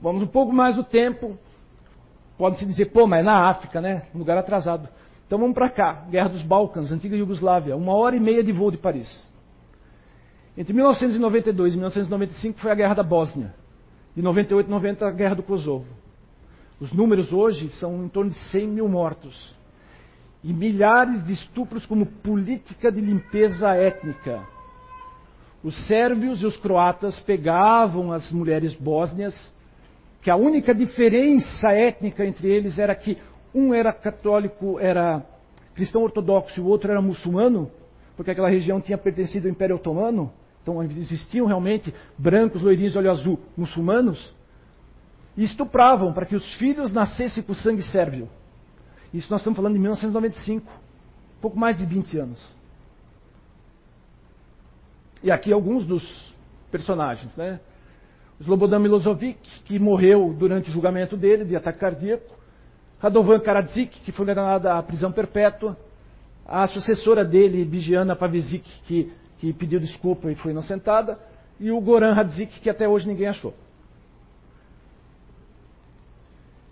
[0.03, 1.39] Vamos um pouco mais do tempo.
[2.37, 4.03] Pode-se dizer, pô, mas é na África, né?
[4.13, 4.89] Um lugar atrasado.
[5.25, 6.05] Então vamos para cá.
[6.11, 7.77] Guerra dos Balcãs, antiga Iugoslávia.
[7.77, 9.09] Uma hora e meia de voo de Paris.
[10.59, 13.55] Entre 1992 e 1995 foi a Guerra da Bósnia.
[14.15, 15.87] De 98 e 90 a Guerra do Kosovo.
[16.81, 19.55] Os números hoje são em torno de 100 mil mortos.
[20.43, 24.41] E milhares de estupros como política de limpeza étnica.
[25.63, 29.55] Os sérvios e os croatas pegavam as mulheres bósnias,
[30.23, 33.19] que a única diferença étnica entre eles era que
[33.53, 35.27] um era católico, era
[35.75, 37.71] cristão ortodoxo e o outro era muçulmano,
[38.17, 40.33] porque aquela região tinha pertencido ao Império Otomano.
[40.63, 44.33] Então existiam realmente brancos, loirinhos olho azul, muçulmanos,
[45.37, 48.29] e estupravam para que os filhos nascessem com sangue sérvio.
[49.13, 50.71] Isso nós estamos falando de 1995,
[51.41, 52.41] pouco mais de 20 anos.
[55.21, 56.33] E aqui alguns dos
[56.71, 57.59] personagens, né?
[58.43, 62.37] Slobodan Milosevic, que morreu durante o julgamento dele de ataque cardíaco.
[62.99, 65.77] Radovan Karadzic, que foi condenado à prisão perpétua.
[66.47, 71.19] A sucessora dele, Bigiana Pavizic, que que pediu desculpa e foi inocentada,
[71.59, 73.53] e o Goran Hadzik, que até hoje ninguém achou.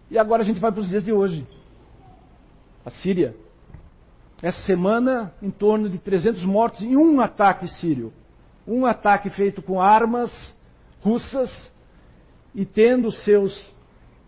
[0.08, 1.44] E agora a gente vai para os dias de hoje.
[2.86, 3.34] A Síria.
[4.40, 8.12] Essa semana, em torno de 300 mortos em um ataque sírio.
[8.64, 10.30] Um ataque feito com armas
[11.02, 11.50] russas
[12.54, 13.70] e tendo seus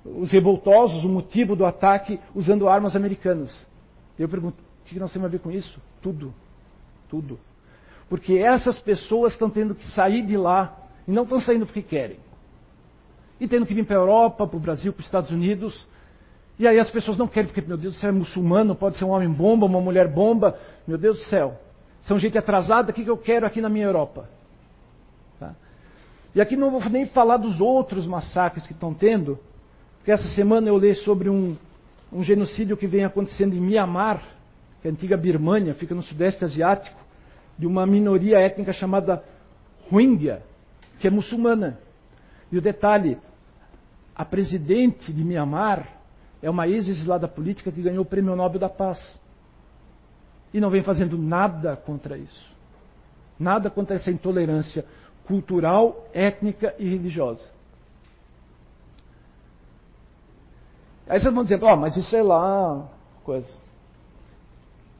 [0.04, 3.66] os revoltosos, o motivo do ataque, usando armas americanas.
[4.18, 5.80] Eu pergunto, o que nós temos a ver com isso?
[6.00, 6.34] Tudo.
[7.08, 7.38] Tudo.
[8.08, 12.18] Porque essas pessoas estão tendo que sair de lá e não estão saindo porque querem.
[13.40, 15.86] E tendo que vir para a Europa, para o Brasil, para os Estados Unidos.
[16.58, 19.10] E aí as pessoas não querem, porque, meu Deus, você é muçulmano, pode ser um
[19.10, 20.58] homem bomba, uma mulher bomba.
[20.86, 21.58] Meu Deus do céu.
[22.02, 24.28] São gente atrasada, o que eu quero aqui na minha Europa?
[26.34, 29.38] E aqui não vou nem falar dos outros massacres que estão tendo,
[29.98, 31.56] porque essa semana eu li sobre um,
[32.12, 34.22] um genocídio que vem acontecendo em Mianmar,
[34.80, 36.98] que é a antiga Birmânia, fica no Sudeste Asiático,
[37.58, 39.22] de uma minoria étnica chamada
[39.90, 40.42] Rohingya,
[40.98, 41.78] que é muçulmana.
[42.50, 43.18] E o detalhe,
[44.14, 45.86] a presidente de Mianmar
[46.42, 49.20] é uma ex-exilada política que ganhou o Prêmio Nobel da Paz.
[50.52, 52.50] E não vem fazendo nada contra isso.
[53.38, 54.84] Nada contra essa intolerância
[55.26, 57.44] cultural, étnica e religiosa.
[61.08, 62.88] Aí vocês vão dizer, ó, oh, mas isso é lá,
[63.24, 63.58] coisa.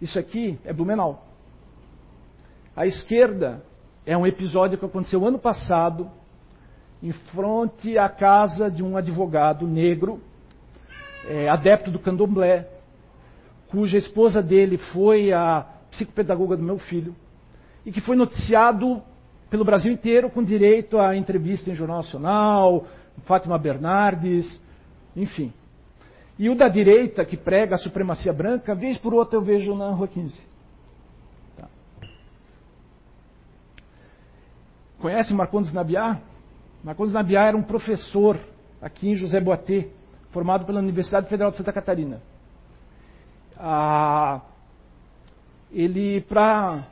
[0.01, 1.25] Isso aqui é Blumenau.
[2.75, 3.63] A esquerda
[4.05, 6.11] é um episódio que aconteceu ano passado,
[7.03, 10.21] em frente à casa de um advogado negro,
[11.27, 12.69] é, adepto do candomblé,
[13.69, 17.15] cuja esposa dele foi a psicopedagoga do meu filho,
[17.85, 19.03] e que foi noticiado
[19.53, 22.87] pelo Brasil inteiro com direito a entrevista em Jornal Nacional,
[23.27, 24.63] Fátima Bernardes,
[25.15, 25.53] enfim.
[26.39, 29.91] E o da direita, que prega a supremacia branca, vez por outra eu vejo na
[29.91, 30.41] Rua 15.
[34.99, 36.19] Conhece Marcondes Nabiá?
[36.83, 38.39] Marcondes Nabiá era um professor
[38.81, 39.91] aqui em José Boatê,
[40.31, 42.23] formado pela Universidade Federal de Santa Catarina.
[43.59, 44.41] Ah,
[45.71, 46.87] ele, para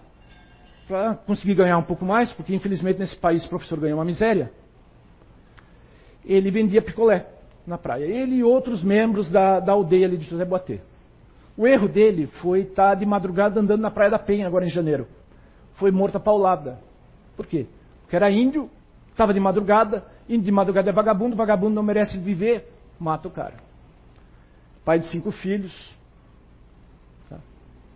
[1.27, 4.51] conseguir ganhar um pouco mais, porque infelizmente nesse país o professor ganha uma miséria,
[6.25, 7.27] ele vendia picolé
[7.67, 8.05] na praia.
[8.05, 10.81] Ele e outros membros da, da aldeia ali de José Boatê.
[11.57, 15.07] O erro dele foi estar de madrugada andando na Praia da Penha, agora em janeiro.
[15.75, 16.79] Foi morto a paulada.
[17.37, 17.67] Por quê?
[18.11, 18.69] que era índio,
[19.13, 23.55] estava de madrugada, índio de madrugada é vagabundo, vagabundo não merece viver, mata o cara.
[24.85, 25.97] Pai de cinco filhos.
[27.29, 27.39] Tá?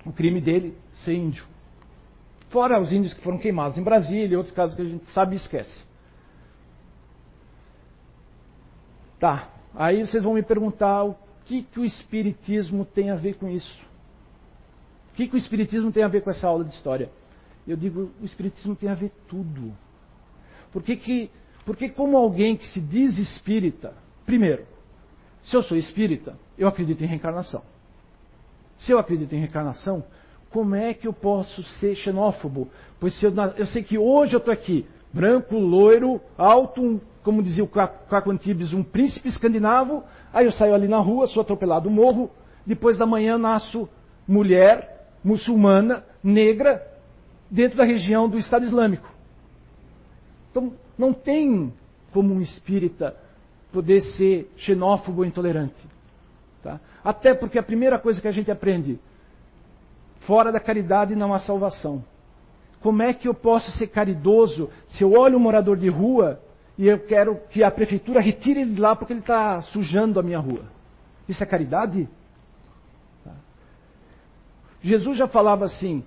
[0.07, 1.45] o crime dele ser índio.
[2.55, 5.35] Fora os índios que foram queimados em Brasília e outros casos que a gente sabe
[5.35, 5.85] e esquece.
[9.19, 13.49] Tá, aí vocês vão me perguntar o que, que o Espiritismo tem a ver com
[13.49, 13.77] isso.
[15.11, 17.11] O que, que o Espiritismo tem a ver com essa aula de história?
[17.67, 19.77] Eu digo, o Espiritismo tem a ver tudo.
[20.73, 21.33] Por que, que,
[21.65, 24.65] porque como alguém que se diz espírita, primeiro,
[25.43, 27.65] se eu sou espírita, eu acredito em reencarnação.
[28.79, 30.05] Se eu acredito em reencarnação,
[30.55, 32.69] como é que eu posso ser xenófobo?
[33.01, 37.67] Pois eu, eu sei que hoje eu estou aqui, branco, loiro, alto, como dizia o
[37.67, 42.31] Caco Antibes, um príncipe escandinavo, aí eu saio ali na rua, sou atropelado, morro,
[42.65, 43.89] depois da manhã nasço
[44.29, 46.87] mulher, muçulmana, negra,
[47.51, 49.13] dentro da região do Estado Islâmico.
[50.53, 51.75] Então, não tem
[52.13, 53.17] como um espírita
[53.73, 55.85] poder ser xenófobo ou intolerante.
[56.63, 56.79] Tá?
[57.03, 59.01] Até porque a primeira coisa que a gente aprende,
[60.27, 62.05] fora da caridade não há salvação.
[62.81, 66.41] Como é que eu posso ser caridoso se eu olho um morador de rua
[66.77, 70.23] e eu quero que a prefeitura retire ele de lá porque ele está sujando a
[70.23, 70.65] minha rua?
[71.29, 72.09] Isso é caridade?
[73.25, 73.33] Tá.
[74.83, 76.05] Jesus já falava assim: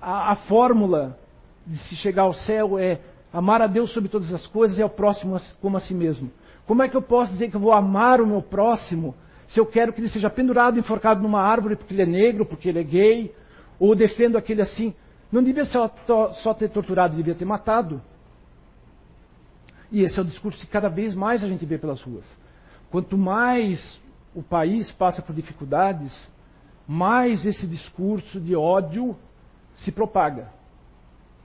[0.00, 1.18] a, a fórmula
[1.66, 3.00] de se chegar ao céu é
[3.32, 6.30] amar a Deus sobre todas as coisas e ao próximo como a si mesmo.
[6.66, 9.14] Como é que eu posso dizer que eu vou amar o meu próximo
[9.50, 12.68] se eu quero que ele seja pendurado, enforcado numa árvore porque ele é negro, porque
[12.68, 13.34] ele é gay,
[13.80, 14.94] ou defendo aquele assim?
[15.30, 15.92] Não devia só,
[16.42, 18.00] só ter torturado, devia ter matado.
[19.90, 22.24] E esse é o discurso que cada vez mais a gente vê pelas ruas.
[22.92, 24.00] Quanto mais
[24.32, 26.30] o país passa por dificuldades,
[26.86, 29.16] mais esse discurso de ódio
[29.74, 30.48] se propaga.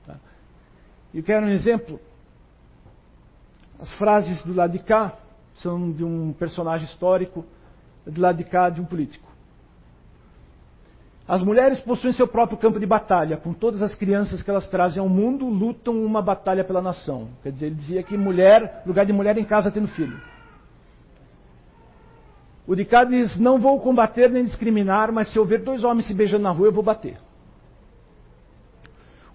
[0.05, 0.17] Tá?
[1.11, 1.99] Eu quero um exemplo.
[3.79, 5.17] As frases do lado de cá
[5.55, 7.43] são de um personagem histórico,
[8.05, 9.25] do lado de cá de um político.
[11.27, 15.01] As mulheres possuem seu próprio campo de batalha, com todas as crianças que elas trazem
[15.01, 17.29] ao mundo, lutam uma batalha pela nação.
[17.41, 20.21] Quer dizer, ele dizia que mulher, lugar de mulher em casa tendo filho.
[22.67, 26.05] O de cá diz: Não vou combater nem discriminar, mas se eu ver dois homens
[26.05, 27.17] se beijando na rua, eu vou bater.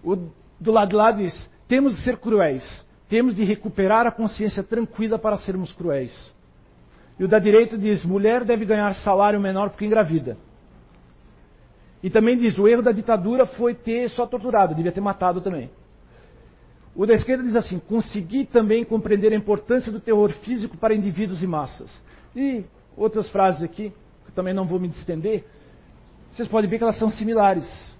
[0.02, 0.16] O
[0.58, 5.18] do lado de lá diz: temos de ser cruéis, temos de recuperar a consciência tranquila
[5.18, 6.34] para sermos cruéis.
[7.20, 10.38] E o da direita diz: mulher deve ganhar salário menor porque engravida.
[12.02, 15.70] E também diz: o erro da ditadura foi ter só torturado, devia ter matado também.
[16.96, 21.42] O da esquerda diz assim: consegui também compreender a importância do terror físico para indivíduos
[21.42, 22.02] e massas.
[22.34, 22.64] E
[22.96, 23.92] outras frases aqui,
[24.24, 25.44] que também não vou me distender,
[26.32, 27.90] vocês podem ver que elas são similares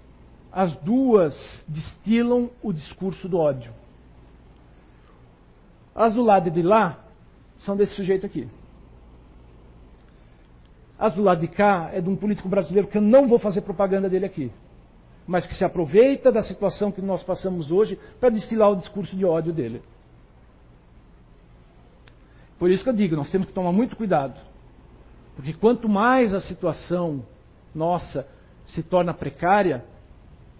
[0.50, 3.72] as duas destilam o discurso do ódio.
[5.94, 7.04] As do lado de lá
[7.58, 8.48] são desse sujeito aqui.
[11.00, 13.62] As do lado de cá é de um político brasileiro que eu não vou fazer
[13.62, 14.52] propaganda dele aqui,
[15.26, 19.24] mas que se aproveita da situação que nós passamos hoje para destilar o discurso de
[19.24, 19.80] ódio dele.
[22.58, 24.38] Por isso que eu digo, nós temos que tomar muito cuidado.
[25.34, 27.24] Porque quanto mais a situação
[27.74, 28.28] nossa
[28.66, 29.82] se torna precária,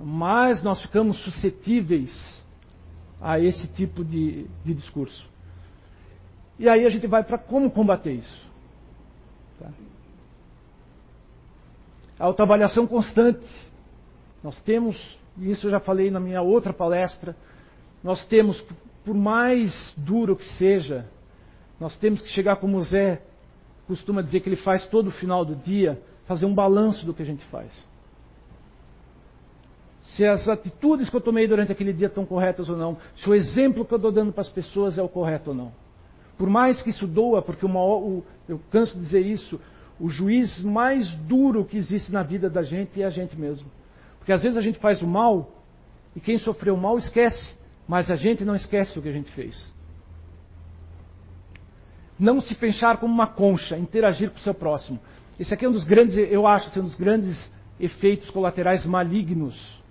[0.00, 2.42] mais nós ficamos suscetíveis
[3.20, 5.28] a esse tipo de, de discurso.
[6.58, 8.42] E aí a gente vai para como combater isso.
[9.58, 9.68] Tá?
[12.20, 13.46] Autoavaliação constante.
[14.42, 14.96] Nós temos,
[15.38, 17.34] e isso eu já falei na minha outra palestra,
[18.02, 18.62] nós temos,
[19.04, 21.06] por mais duro que seja,
[21.80, 23.22] nós temos que chegar como o Zé
[23.86, 27.26] costuma dizer que ele faz todo final do dia, fazer um balanço do que a
[27.26, 27.90] gente faz
[30.10, 33.34] se as atitudes que eu tomei durante aquele dia estão corretas ou não, se o
[33.34, 35.72] exemplo que eu estou dando para as pessoas é o correto ou não.
[36.36, 39.60] Por mais que isso doa, porque uma, o, eu canso de dizer isso,
[40.00, 43.70] o juiz mais duro que existe na vida da gente é a gente mesmo.
[44.18, 45.62] Porque às vezes a gente faz o mal
[46.16, 47.54] e quem sofreu o mal esquece,
[47.86, 49.72] mas a gente não esquece o que a gente fez.
[52.18, 54.98] Não se fechar como uma concha, interagir com o seu próximo.
[55.38, 59.82] Esse aqui é um dos grandes, eu acho, assim, um dos grandes efeitos colaterais malignos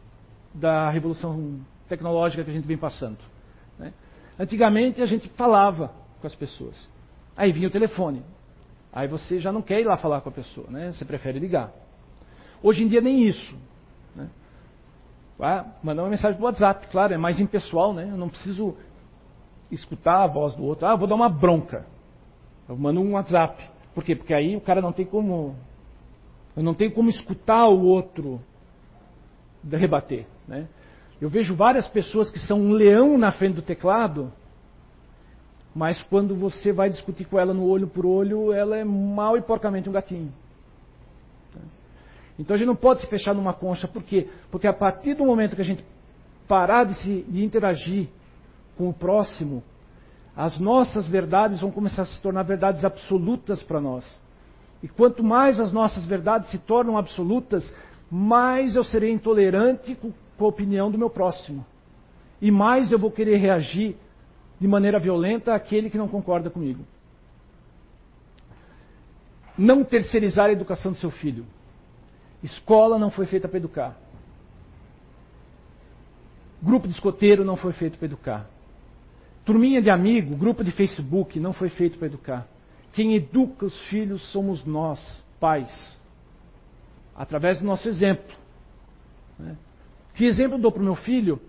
[0.53, 3.17] da revolução tecnológica que a gente vem passando.
[3.77, 3.93] Né?
[4.39, 6.87] Antigamente a gente falava com as pessoas.
[7.35, 8.23] Aí vinha o telefone.
[8.91, 10.91] Aí você já não quer ir lá falar com a pessoa, né?
[10.91, 11.71] Você prefere ligar.
[12.61, 13.55] Hoje em dia nem isso.
[14.15, 14.27] Né?
[15.39, 18.09] Ah, mandar uma mensagem do WhatsApp, claro, é mais impessoal, né?
[18.11, 18.75] Eu não preciso
[19.71, 20.85] escutar a voz do outro.
[20.85, 21.85] Ah, vou dar uma bronca.
[22.67, 23.63] Eu mando um WhatsApp.
[23.93, 24.15] Por quê?
[24.15, 25.55] Porque aí o cara não tem como.
[26.55, 28.41] Eu não tenho como escutar o outro
[29.63, 30.25] rebater.
[30.47, 30.67] Né?
[31.21, 34.31] Eu vejo várias pessoas que são um leão na frente do teclado,
[35.73, 39.41] mas quando você vai discutir com ela no olho por olho, ela é mal e
[39.41, 40.31] porcamente um gatinho.
[42.37, 44.29] Então a gente não pode se fechar numa concha, por quê?
[44.49, 45.83] Porque a partir do momento que a gente
[46.47, 48.07] parar de, se, de interagir
[48.77, 49.61] com o próximo,
[50.35, 54.21] as nossas verdades vão começar a se tornar verdades absolutas para nós.
[54.81, 57.75] E quanto mais as nossas verdades se tornam absolutas,
[58.09, 61.65] mais eu serei intolerante com a opinião do meu próximo.
[62.41, 63.97] E mais eu vou querer reagir
[64.59, 66.83] de maneira violenta àquele que não concorda comigo.
[69.57, 71.45] Não terceirizar a educação do seu filho.
[72.43, 73.97] Escola não foi feita para educar.
[76.61, 78.49] Grupo de escoteiro não foi feito para educar.
[79.45, 82.47] Turminha de amigo, grupo de Facebook não foi feito para educar.
[82.93, 85.97] Quem educa os filhos somos nós, pais,
[87.15, 88.35] através do nosso exemplo.
[89.37, 89.55] Né?
[90.15, 91.39] Que exemplo dou para o meu filho?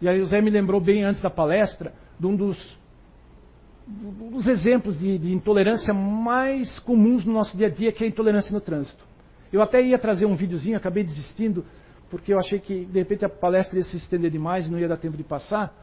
[0.00, 1.92] E aí o Zé me lembrou bem antes da palestra
[2.22, 2.78] de um dos,
[4.30, 8.10] dos exemplos de, de intolerância mais comuns no nosso dia a dia, que é a
[8.10, 9.04] intolerância no trânsito.
[9.52, 11.64] Eu até ia trazer um videozinho, acabei desistindo,
[12.08, 14.86] porque eu achei que de repente a palestra ia se estender demais e não ia
[14.86, 15.74] dar tempo de passar,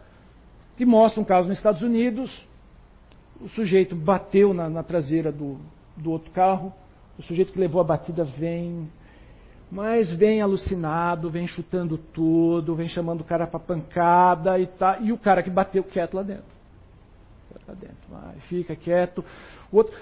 [0.77, 2.31] que mostra um caso nos Estados Unidos,
[3.41, 5.57] o sujeito bateu na, na traseira do,
[5.97, 6.73] do outro carro,
[7.17, 8.89] o sujeito que levou a batida vem,
[9.71, 15.11] mas vem alucinado, vem chutando tudo, vem chamando o cara para pancada e tá, e
[15.11, 16.59] o cara que bateu quieto lá dentro.
[17.67, 19.23] Lá dentro, vai, fica quieto.
[19.71, 19.93] O outro,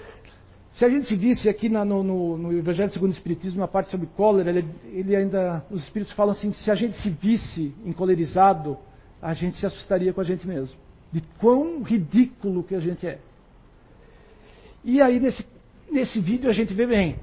[0.72, 3.68] se a gente se visse aqui na, no, no, no, Evangelho segundo o Espiritismo, na
[3.68, 7.74] parte sobre cólera, ele, ele, ainda, os Espíritos falam assim, se a gente se visse
[7.84, 8.78] encolerizado,
[9.20, 10.78] a gente se assustaria com a gente mesmo.
[11.12, 13.18] De quão ridículo que a gente é.
[14.84, 15.44] E aí, nesse,
[15.90, 17.16] nesse vídeo, a gente vê bem.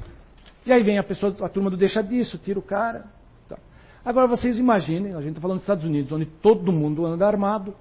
[0.65, 3.05] E aí vem a pessoa, a turma do deixa disso, tira o cara.
[3.47, 3.57] Tá.
[4.03, 7.75] Agora vocês imaginem, a gente está falando dos Estados Unidos, onde todo mundo anda armado.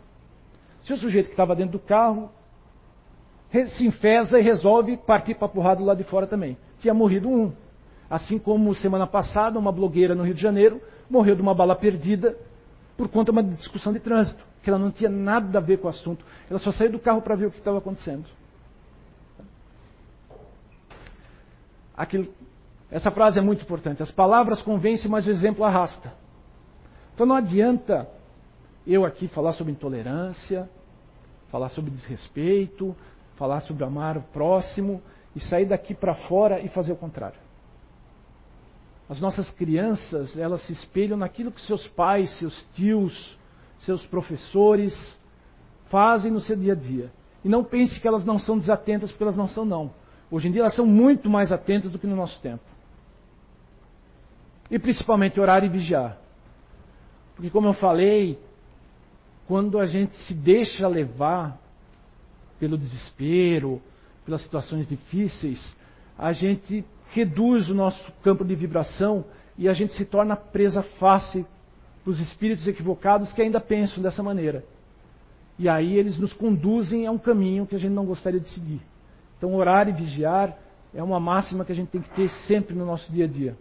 [0.84, 2.30] Se o sujeito que estava dentro do carro
[3.68, 6.56] se enfesa e resolve partir para a porrada lado de fora também.
[6.80, 7.52] Tinha morrido um.
[8.10, 12.36] Assim como semana passada, uma blogueira no Rio de Janeiro morreu de uma bala perdida
[12.96, 15.86] por conta de uma discussão de trânsito, que ela não tinha nada a ver com
[15.86, 16.24] o assunto.
[16.50, 18.24] Ela só saiu do carro para ver o que estava acontecendo.
[21.96, 22.28] Aquilo,
[22.94, 24.04] essa frase é muito importante.
[24.04, 26.12] As palavras convencem, mas o exemplo arrasta.
[27.12, 28.08] Então não adianta
[28.86, 30.70] eu aqui falar sobre intolerância,
[31.50, 32.94] falar sobre desrespeito,
[33.34, 35.02] falar sobre amar o próximo
[35.34, 37.40] e sair daqui para fora e fazer o contrário.
[39.08, 43.36] As nossas crianças, elas se espelham naquilo que seus pais, seus tios,
[43.76, 44.94] seus professores
[45.86, 47.12] fazem no seu dia a dia.
[47.44, 49.90] E não pense que elas não são desatentas, porque elas não são, não.
[50.30, 52.73] Hoje em dia elas são muito mais atentas do que no nosso tempo.
[54.70, 56.18] E principalmente orar e vigiar.
[57.34, 58.38] Porque, como eu falei,
[59.46, 61.58] quando a gente se deixa levar
[62.58, 63.82] pelo desespero,
[64.24, 65.74] pelas situações difíceis,
[66.18, 69.24] a gente reduz o nosso campo de vibração
[69.58, 71.46] e a gente se torna presa fácil
[72.02, 74.64] para os espíritos equivocados que ainda pensam dessa maneira.
[75.58, 78.80] E aí eles nos conduzem a um caminho que a gente não gostaria de seguir.
[79.38, 80.56] Então, orar e vigiar
[80.92, 83.56] é uma máxima que a gente tem que ter sempre no nosso dia a dia.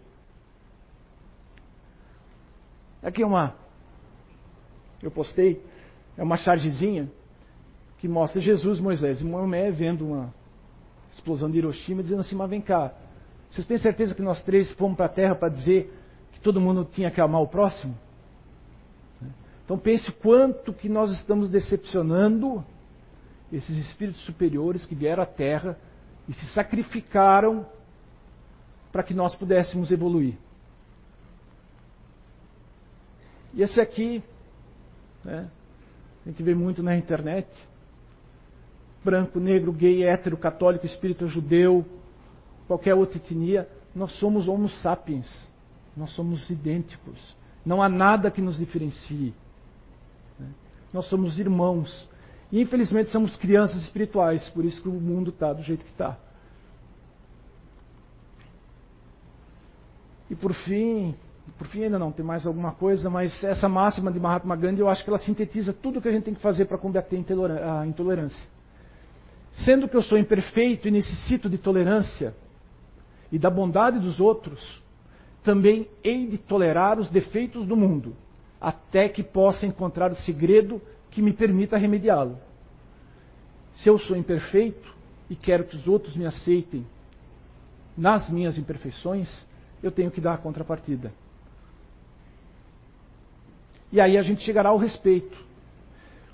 [3.04, 3.54] Aqui é uma.
[5.02, 5.62] Eu postei,
[6.16, 7.10] é uma chargezinha
[7.98, 10.32] que mostra Jesus, Moisés e Moisés vendo uma
[11.12, 12.94] explosão de Hiroshima, dizendo assim: Mas vem cá,
[13.50, 15.92] vocês têm certeza que nós três fomos para a Terra para dizer
[16.32, 17.94] que todo mundo tinha que amar o próximo?
[19.64, 22.64] Então pense quanto que nós estamos decepcionando
[23.52, 25.78] esses espíritos superiores que vieram à Terra
[26.26, 27.66] e se sacrificaram
[28.90, 30.36] para que nós pudéssemos evoluir.
[33.54, 34.22] E esse aqui,
[35.24, 35.48] né,
[36.24, 37.48] a gente vê muito na internet,
[39.04, 41.84] branco, negro, gay, hétero, católico, espírita, judeu,
[42.66, 45.30] qualquer outra etnia, nós somos homo sapiens.
[45.96, 47.36] Nós somos idênticos.
[47.64, 49.32] Não há nada que nos diferencie.
[50.38, 50.48] Né?
[50.92, 52.08] Nós somos irmãos.
[52.50, 56.18] E infelizmente somos crianças espirituais, por isso que o mundo está do jeito que está.
[60.30, 61.14] E por fim,
[61.52, 64.88] por fim ainda não, tem mais alguma coisa, mas essa máxima de Mahatma Gandhi eu
[64.88, 67.86] acho que ela sintetiza tudo o que a gente tem que fazer para combater a
[67.86, 68.48] intolerância.
[69.52, 72.34] Sendo que eu sou imperfeito e necessito de tolerância
[73.30, 74.82] e da bondade dos outros,
[75.44, 78.16] também hei de tolerar os defeitos do mundo,
[78.60, 80.80] até que possa encontrar o segredo
[81.10, 82.38] que me permita remediá-lo.
[83.74, 84.92] Se eu sou imperfeito
[85.28, 86.86] e quero que os outros me aceitem
[87.96, 89.46] nas minhas imperfeições,
[89.82, 91.12] eu tenho que dar a contrapartida.
[93.94, 95.38] E aí a gente chegará ao respeito.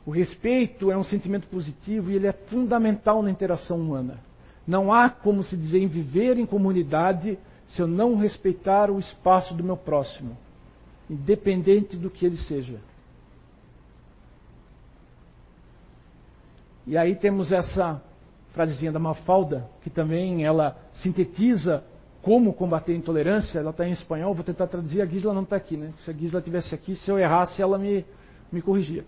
[0.07, 4.19] O respeito é um sentimento positivo e ele é fundamental na interação humana.
[4.67, 7.39] Não há como se dizer em viver em comunidade
[7.69, 10.39] se eu não respeitar o espaço do meu próximo,
[11.11, 12.81] independente do que ele seja.
[16.87, 18.03] E aí temos essa
[18.55, 21.85] frasezinha da Mafalda, que também ela sintetiza
[22.23, 23.59] como combater a intolerância.
[23.59, 25.01] Ela está em espanhol, vou tentar traduzir.
[25.01, 25.93] A Gisela não está aqui, né?
[25.99, 28.05] Se a Gisela tivesse aqui, se eu errasse, ela me,
[28.51, 29.05] me corrigia.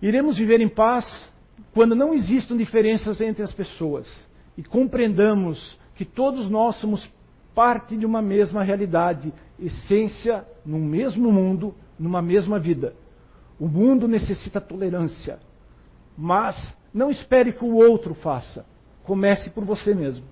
[0.00, 1.28] Iremos viver em paz
[1.74, 4.08] quando não existam diferenças entre as pessoas
[4.56, 7.08] e compreendamos que todos nós somos
[7.54, 12.94] parte de uma mesma realidade, essência num mesmo mundo, numa mesma vida.
[13.58, 15.40] O mundo necessita tolerância,
[16.16, 18.64] mas não espere que o outro faça.
[19.02, 20.24] Comece por você mesmo.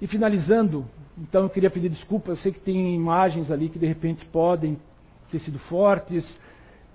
[0.00, 0.86] E finalizando,
[1.16, 4.78] então eu queria pedir desculpa, eu sei que tem imagens ali que de repente podem
[5.30, 6.38] ter sido fortes,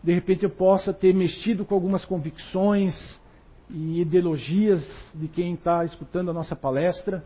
[0.04, 2.94] de repente eu possa ter mexido com algumas convicções
[3.70, 4.84] e ideologias
[5.14, 7.24] de quem está escutando a nossa palestra,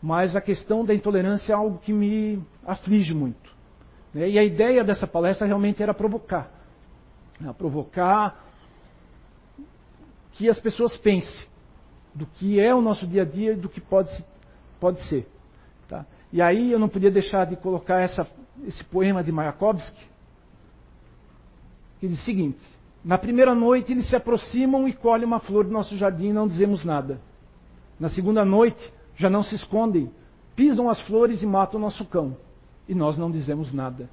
[0.00, 3.50] mas a questão da intolerância é algo que me aflige muito.
[4.14, 4.30] Né?
[4.30, 6.58] E a ideia dessa palestra realmente era provocar
[7.46, 8.44] a provocar
[10.32, 11.46] que as pessoas pensem
[12.14, 14.10] do que é o nosso dia a dia e do que pode,
[14.80, 15.28] pode ser.
[15.88, 16.04] Tá?
[16.32, 18.26] E aí eu não podia deixar de colocar essa,
[18.66, 20.06] esse poema de Mayakovsky,
[22.00, 22.60] que diz o seguinte:
[23.04, 26.46] Na primeira noite eles se aproximam e colhem uma flor do nosso jardim e não
[26.46, 27.20] dizemos nada.
[27.98, 30.10] Na segunda noite já não se escondem,
[30.54, 32.36] pisam as flores e matam o nosso cão,
[32.88, 34.08] e nós não dizemos nada.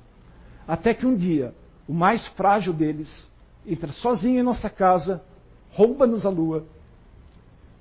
[0.68, 1.53] Até que um dia
[1.88, 3.32] o mais frágil deles,
[3.66, 5.22] entra sozinho em nossa casa,
[5.72, 6.66] rouba-nos a lua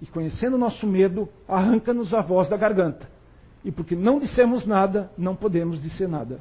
[0.04, 3.08] e, conhecendo o nosso medo, arranca-nos a voz da garganta.
[3.64, 6.40] E porque não dissemos nada, não podemos dizer nada.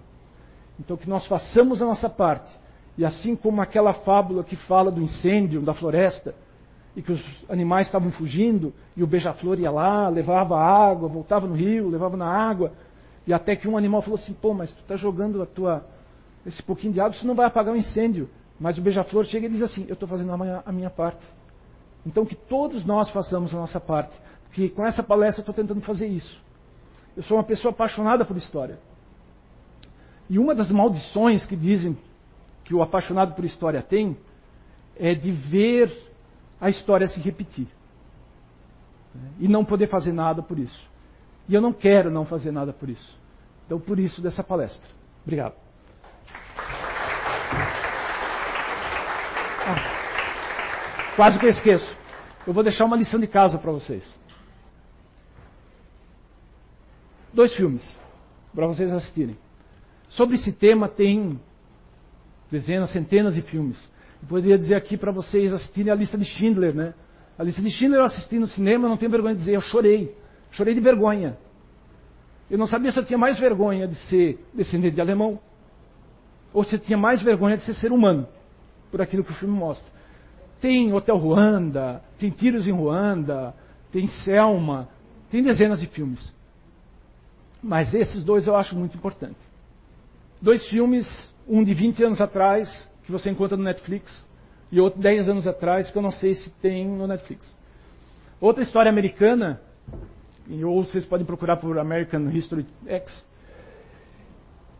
[0.78, 2.54] Então, que nós façamos a nossa parte.
[2.98, 6.36] E assim como aquela fábula que fala do incêndio da floresta,
[6.94, 11.56] e que os animais estavam fugindo, e o beija-flor ia lá, levava água, voltava no
[11.56, 12.74] rio, levava na água,
[13.26, 15.86] e até que um animal falou assim: pô, mas tu está jogando a tua
[16.46, 18.30] esse pouquinho de água, isso não vai apagar o incêndio.
[18.60, 21.26] Mas o beija-flor chega e diz assim: Eu estou fazendo a minha, a minha, parte.
[22.06, 24.18] Então que todos nós façamos a nossa parte.
[24.46, 26.42] Porque com essa palestra eu estou tentando fazer isso.
[27.16, 28.80] Eu sou uma pessoa apaixonada por história.
[30.30, 31.98] E uma das maldições que dizem
[32.64, 34.18] que o apaixonado por história tem
[34.98, 35.92] é de ver
[36.60, 37.68] a história se repetir.
[39.40, 40.88] E não poder fazer nada por isso.
[41.48, 43.18] E eu não quero não fazer nada por isso.
[43.66, 44.88] Então, por isso dessa palestra.
[45.24, 45.56] Obrigado.
[49.66, 49.93] Ah,
[51.16, 51.98] quase que eu esqueço.
[52.46, 54.04] Eu vou deixar uma lição de casa para vocês.
[57.34, 58.00] Dois filmes
[58.54, 59.38] para vocês assistirem.
[60.10, 61.40] Sobre esse tema tem
[62.52, 63.92] dezenas, centenas de filmes.
[64.22, 66.94] Eu poderia dizer aqui para vocês assistirem a lista de Schindler, né?
[67.38, 70.16] A lista de Schindler eu assisti no cinema, não tenho vergonha de dizer, eu chorei.
[70.52, 71.36] Chorei de vergonha.
[72.50, 75.40] Eu não sabia se eu tinha mais vergonha de ser descendente de alemão
[76.54, 78.28] ou se eu tinha mais vergonha de ser ser humano
[78.92, 79.92] por aquilo que o filme mostra.
[80.64, 83.54] Tem Hotel Ruanda, tem Tiros em Ruanda,
[83.92, 84.88] tem Selma,
[85.30, 86.34] tem dezenas de filmes.
[87.62, 89.46] Mas esses dois eu acho muito importantes.
[90.42, 91.06] Dois filmes,
[91.50, 94.26] um de 20 anos atrás, que você encontra no Netflix,
[94.72, 97.54] e outro 10 anos atrás, que eu não sei se tem no Netflix.
[98.40, 99.60] Outra história americana,
[100.64, 103.28] ou vocês podem procurar por American History X,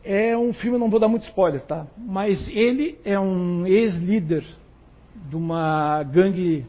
[0.02, 1.88] é um filme, não vou dar muito spoiler, tá?
[1.98, 4.46] Mas ele é um ex-líder
[5.16, 6.66] de uma gangue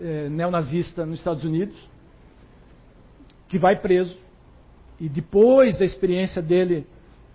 [0.00, 1.76] é, neonazista nos Estados Unidos,
[3.48, 4.16] que vai preso.
[4.98, 6.86] E depois da experiência dele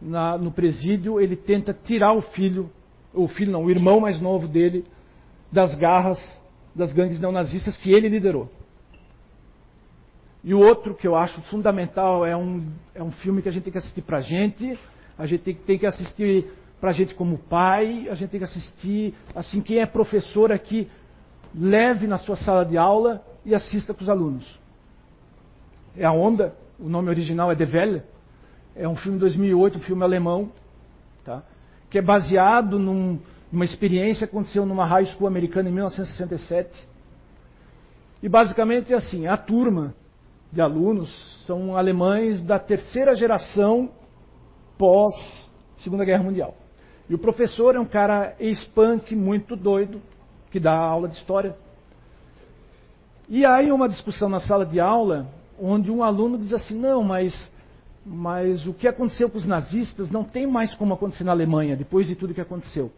[0.01, 2.69] na, no presídio, ele tenta tirar o filho,
[3.13, 4.85] o filho não, o irmão mais novo dele,
[5.51, 6.19] das garras
[6.75, 8.49] das gangues neonazistas que ele liderou.
[10.43, 13.63] E o outro que eu acho fundamental é um, é um filme que a gente
[13.63, 14.77] tem que assistir pra gente,
[15.17, 16.45] a gente tem, tem que assistir
[16.86, 20.88] para a gente como pai, a gente tem que assistir, assim, quem é professor aqui,
[21.51, 24.59] leve na sua sala de aula e assista com os alunos.
[25.97, 28.03] É a Onda, o nome original é De Welle,
[28.75, 30.51] é um filme de 2008, um filme alemão,
[31.23, 31.41] tá?
[31.89, 33.17] que é baseado num,
[33.51, 36.88] numa experiência que aconteceu numa high school americana em 1967.
[38.21, 39.95] E basicamente é assim, a turma
[40.53, 41.09] de alunos
[41.47, 43.89] são alemães da terceira geração
[44.77, 45.15] pós
[45.77, 46.55] Segunda Guerra Mundial.
[47.09, 50.01] E o professor é um cara ex-punk muito doido,
[50.51, 51.55] que dá aula de história.
[53.29, 55.27] E aí uma discussão na sala de aula,
[55.59, 57.51] onde um aluno diz assim, não, mas,
[58.05, 62.07] mas o que aconteceu com os nazistas não tem mais como acontecer na Alemanha, depois
[62.07, 62.91] de tudo que aconteceu.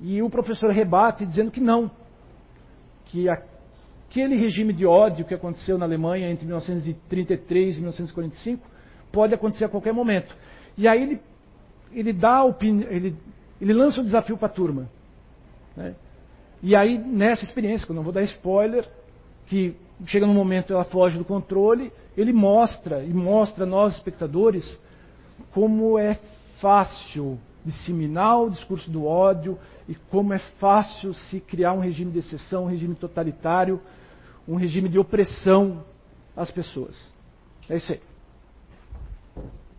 [0.00, 1.90] E o professor rebate dizendo que não,
[3.06, 8.66] que, aquele regime de ódio que aconteceu na Alemanha entre 1933 e 1945
[9.12, 10.34] pode acontecer a qualquer momento.
[10.76, 11.20] E aí ele,
[11.92, 13.16] ele dá ele,
[13.60, 14.88] ele lança o um desafio para a turma.
[15.76, 15.94] Né?
[16.62, 18.88] E aí, nessa experiência, que eu não vou dar spoiler,
[19.46, 24.80] que chega num momento ela foge do controle, ele mostra, e mostra a nós, espectadores,
[25.52, 26.18] como é
[26.60, 29.58] fácil disseminar o discurso do ódio
[29.88, 33.80] e como é fácil se criar um regime de exceção, um regime totalitário,
[34.46, 35.84] um regime de opressão
[36.36, 37.10] às pessoas.
[37.68, 38.00] É isso aí.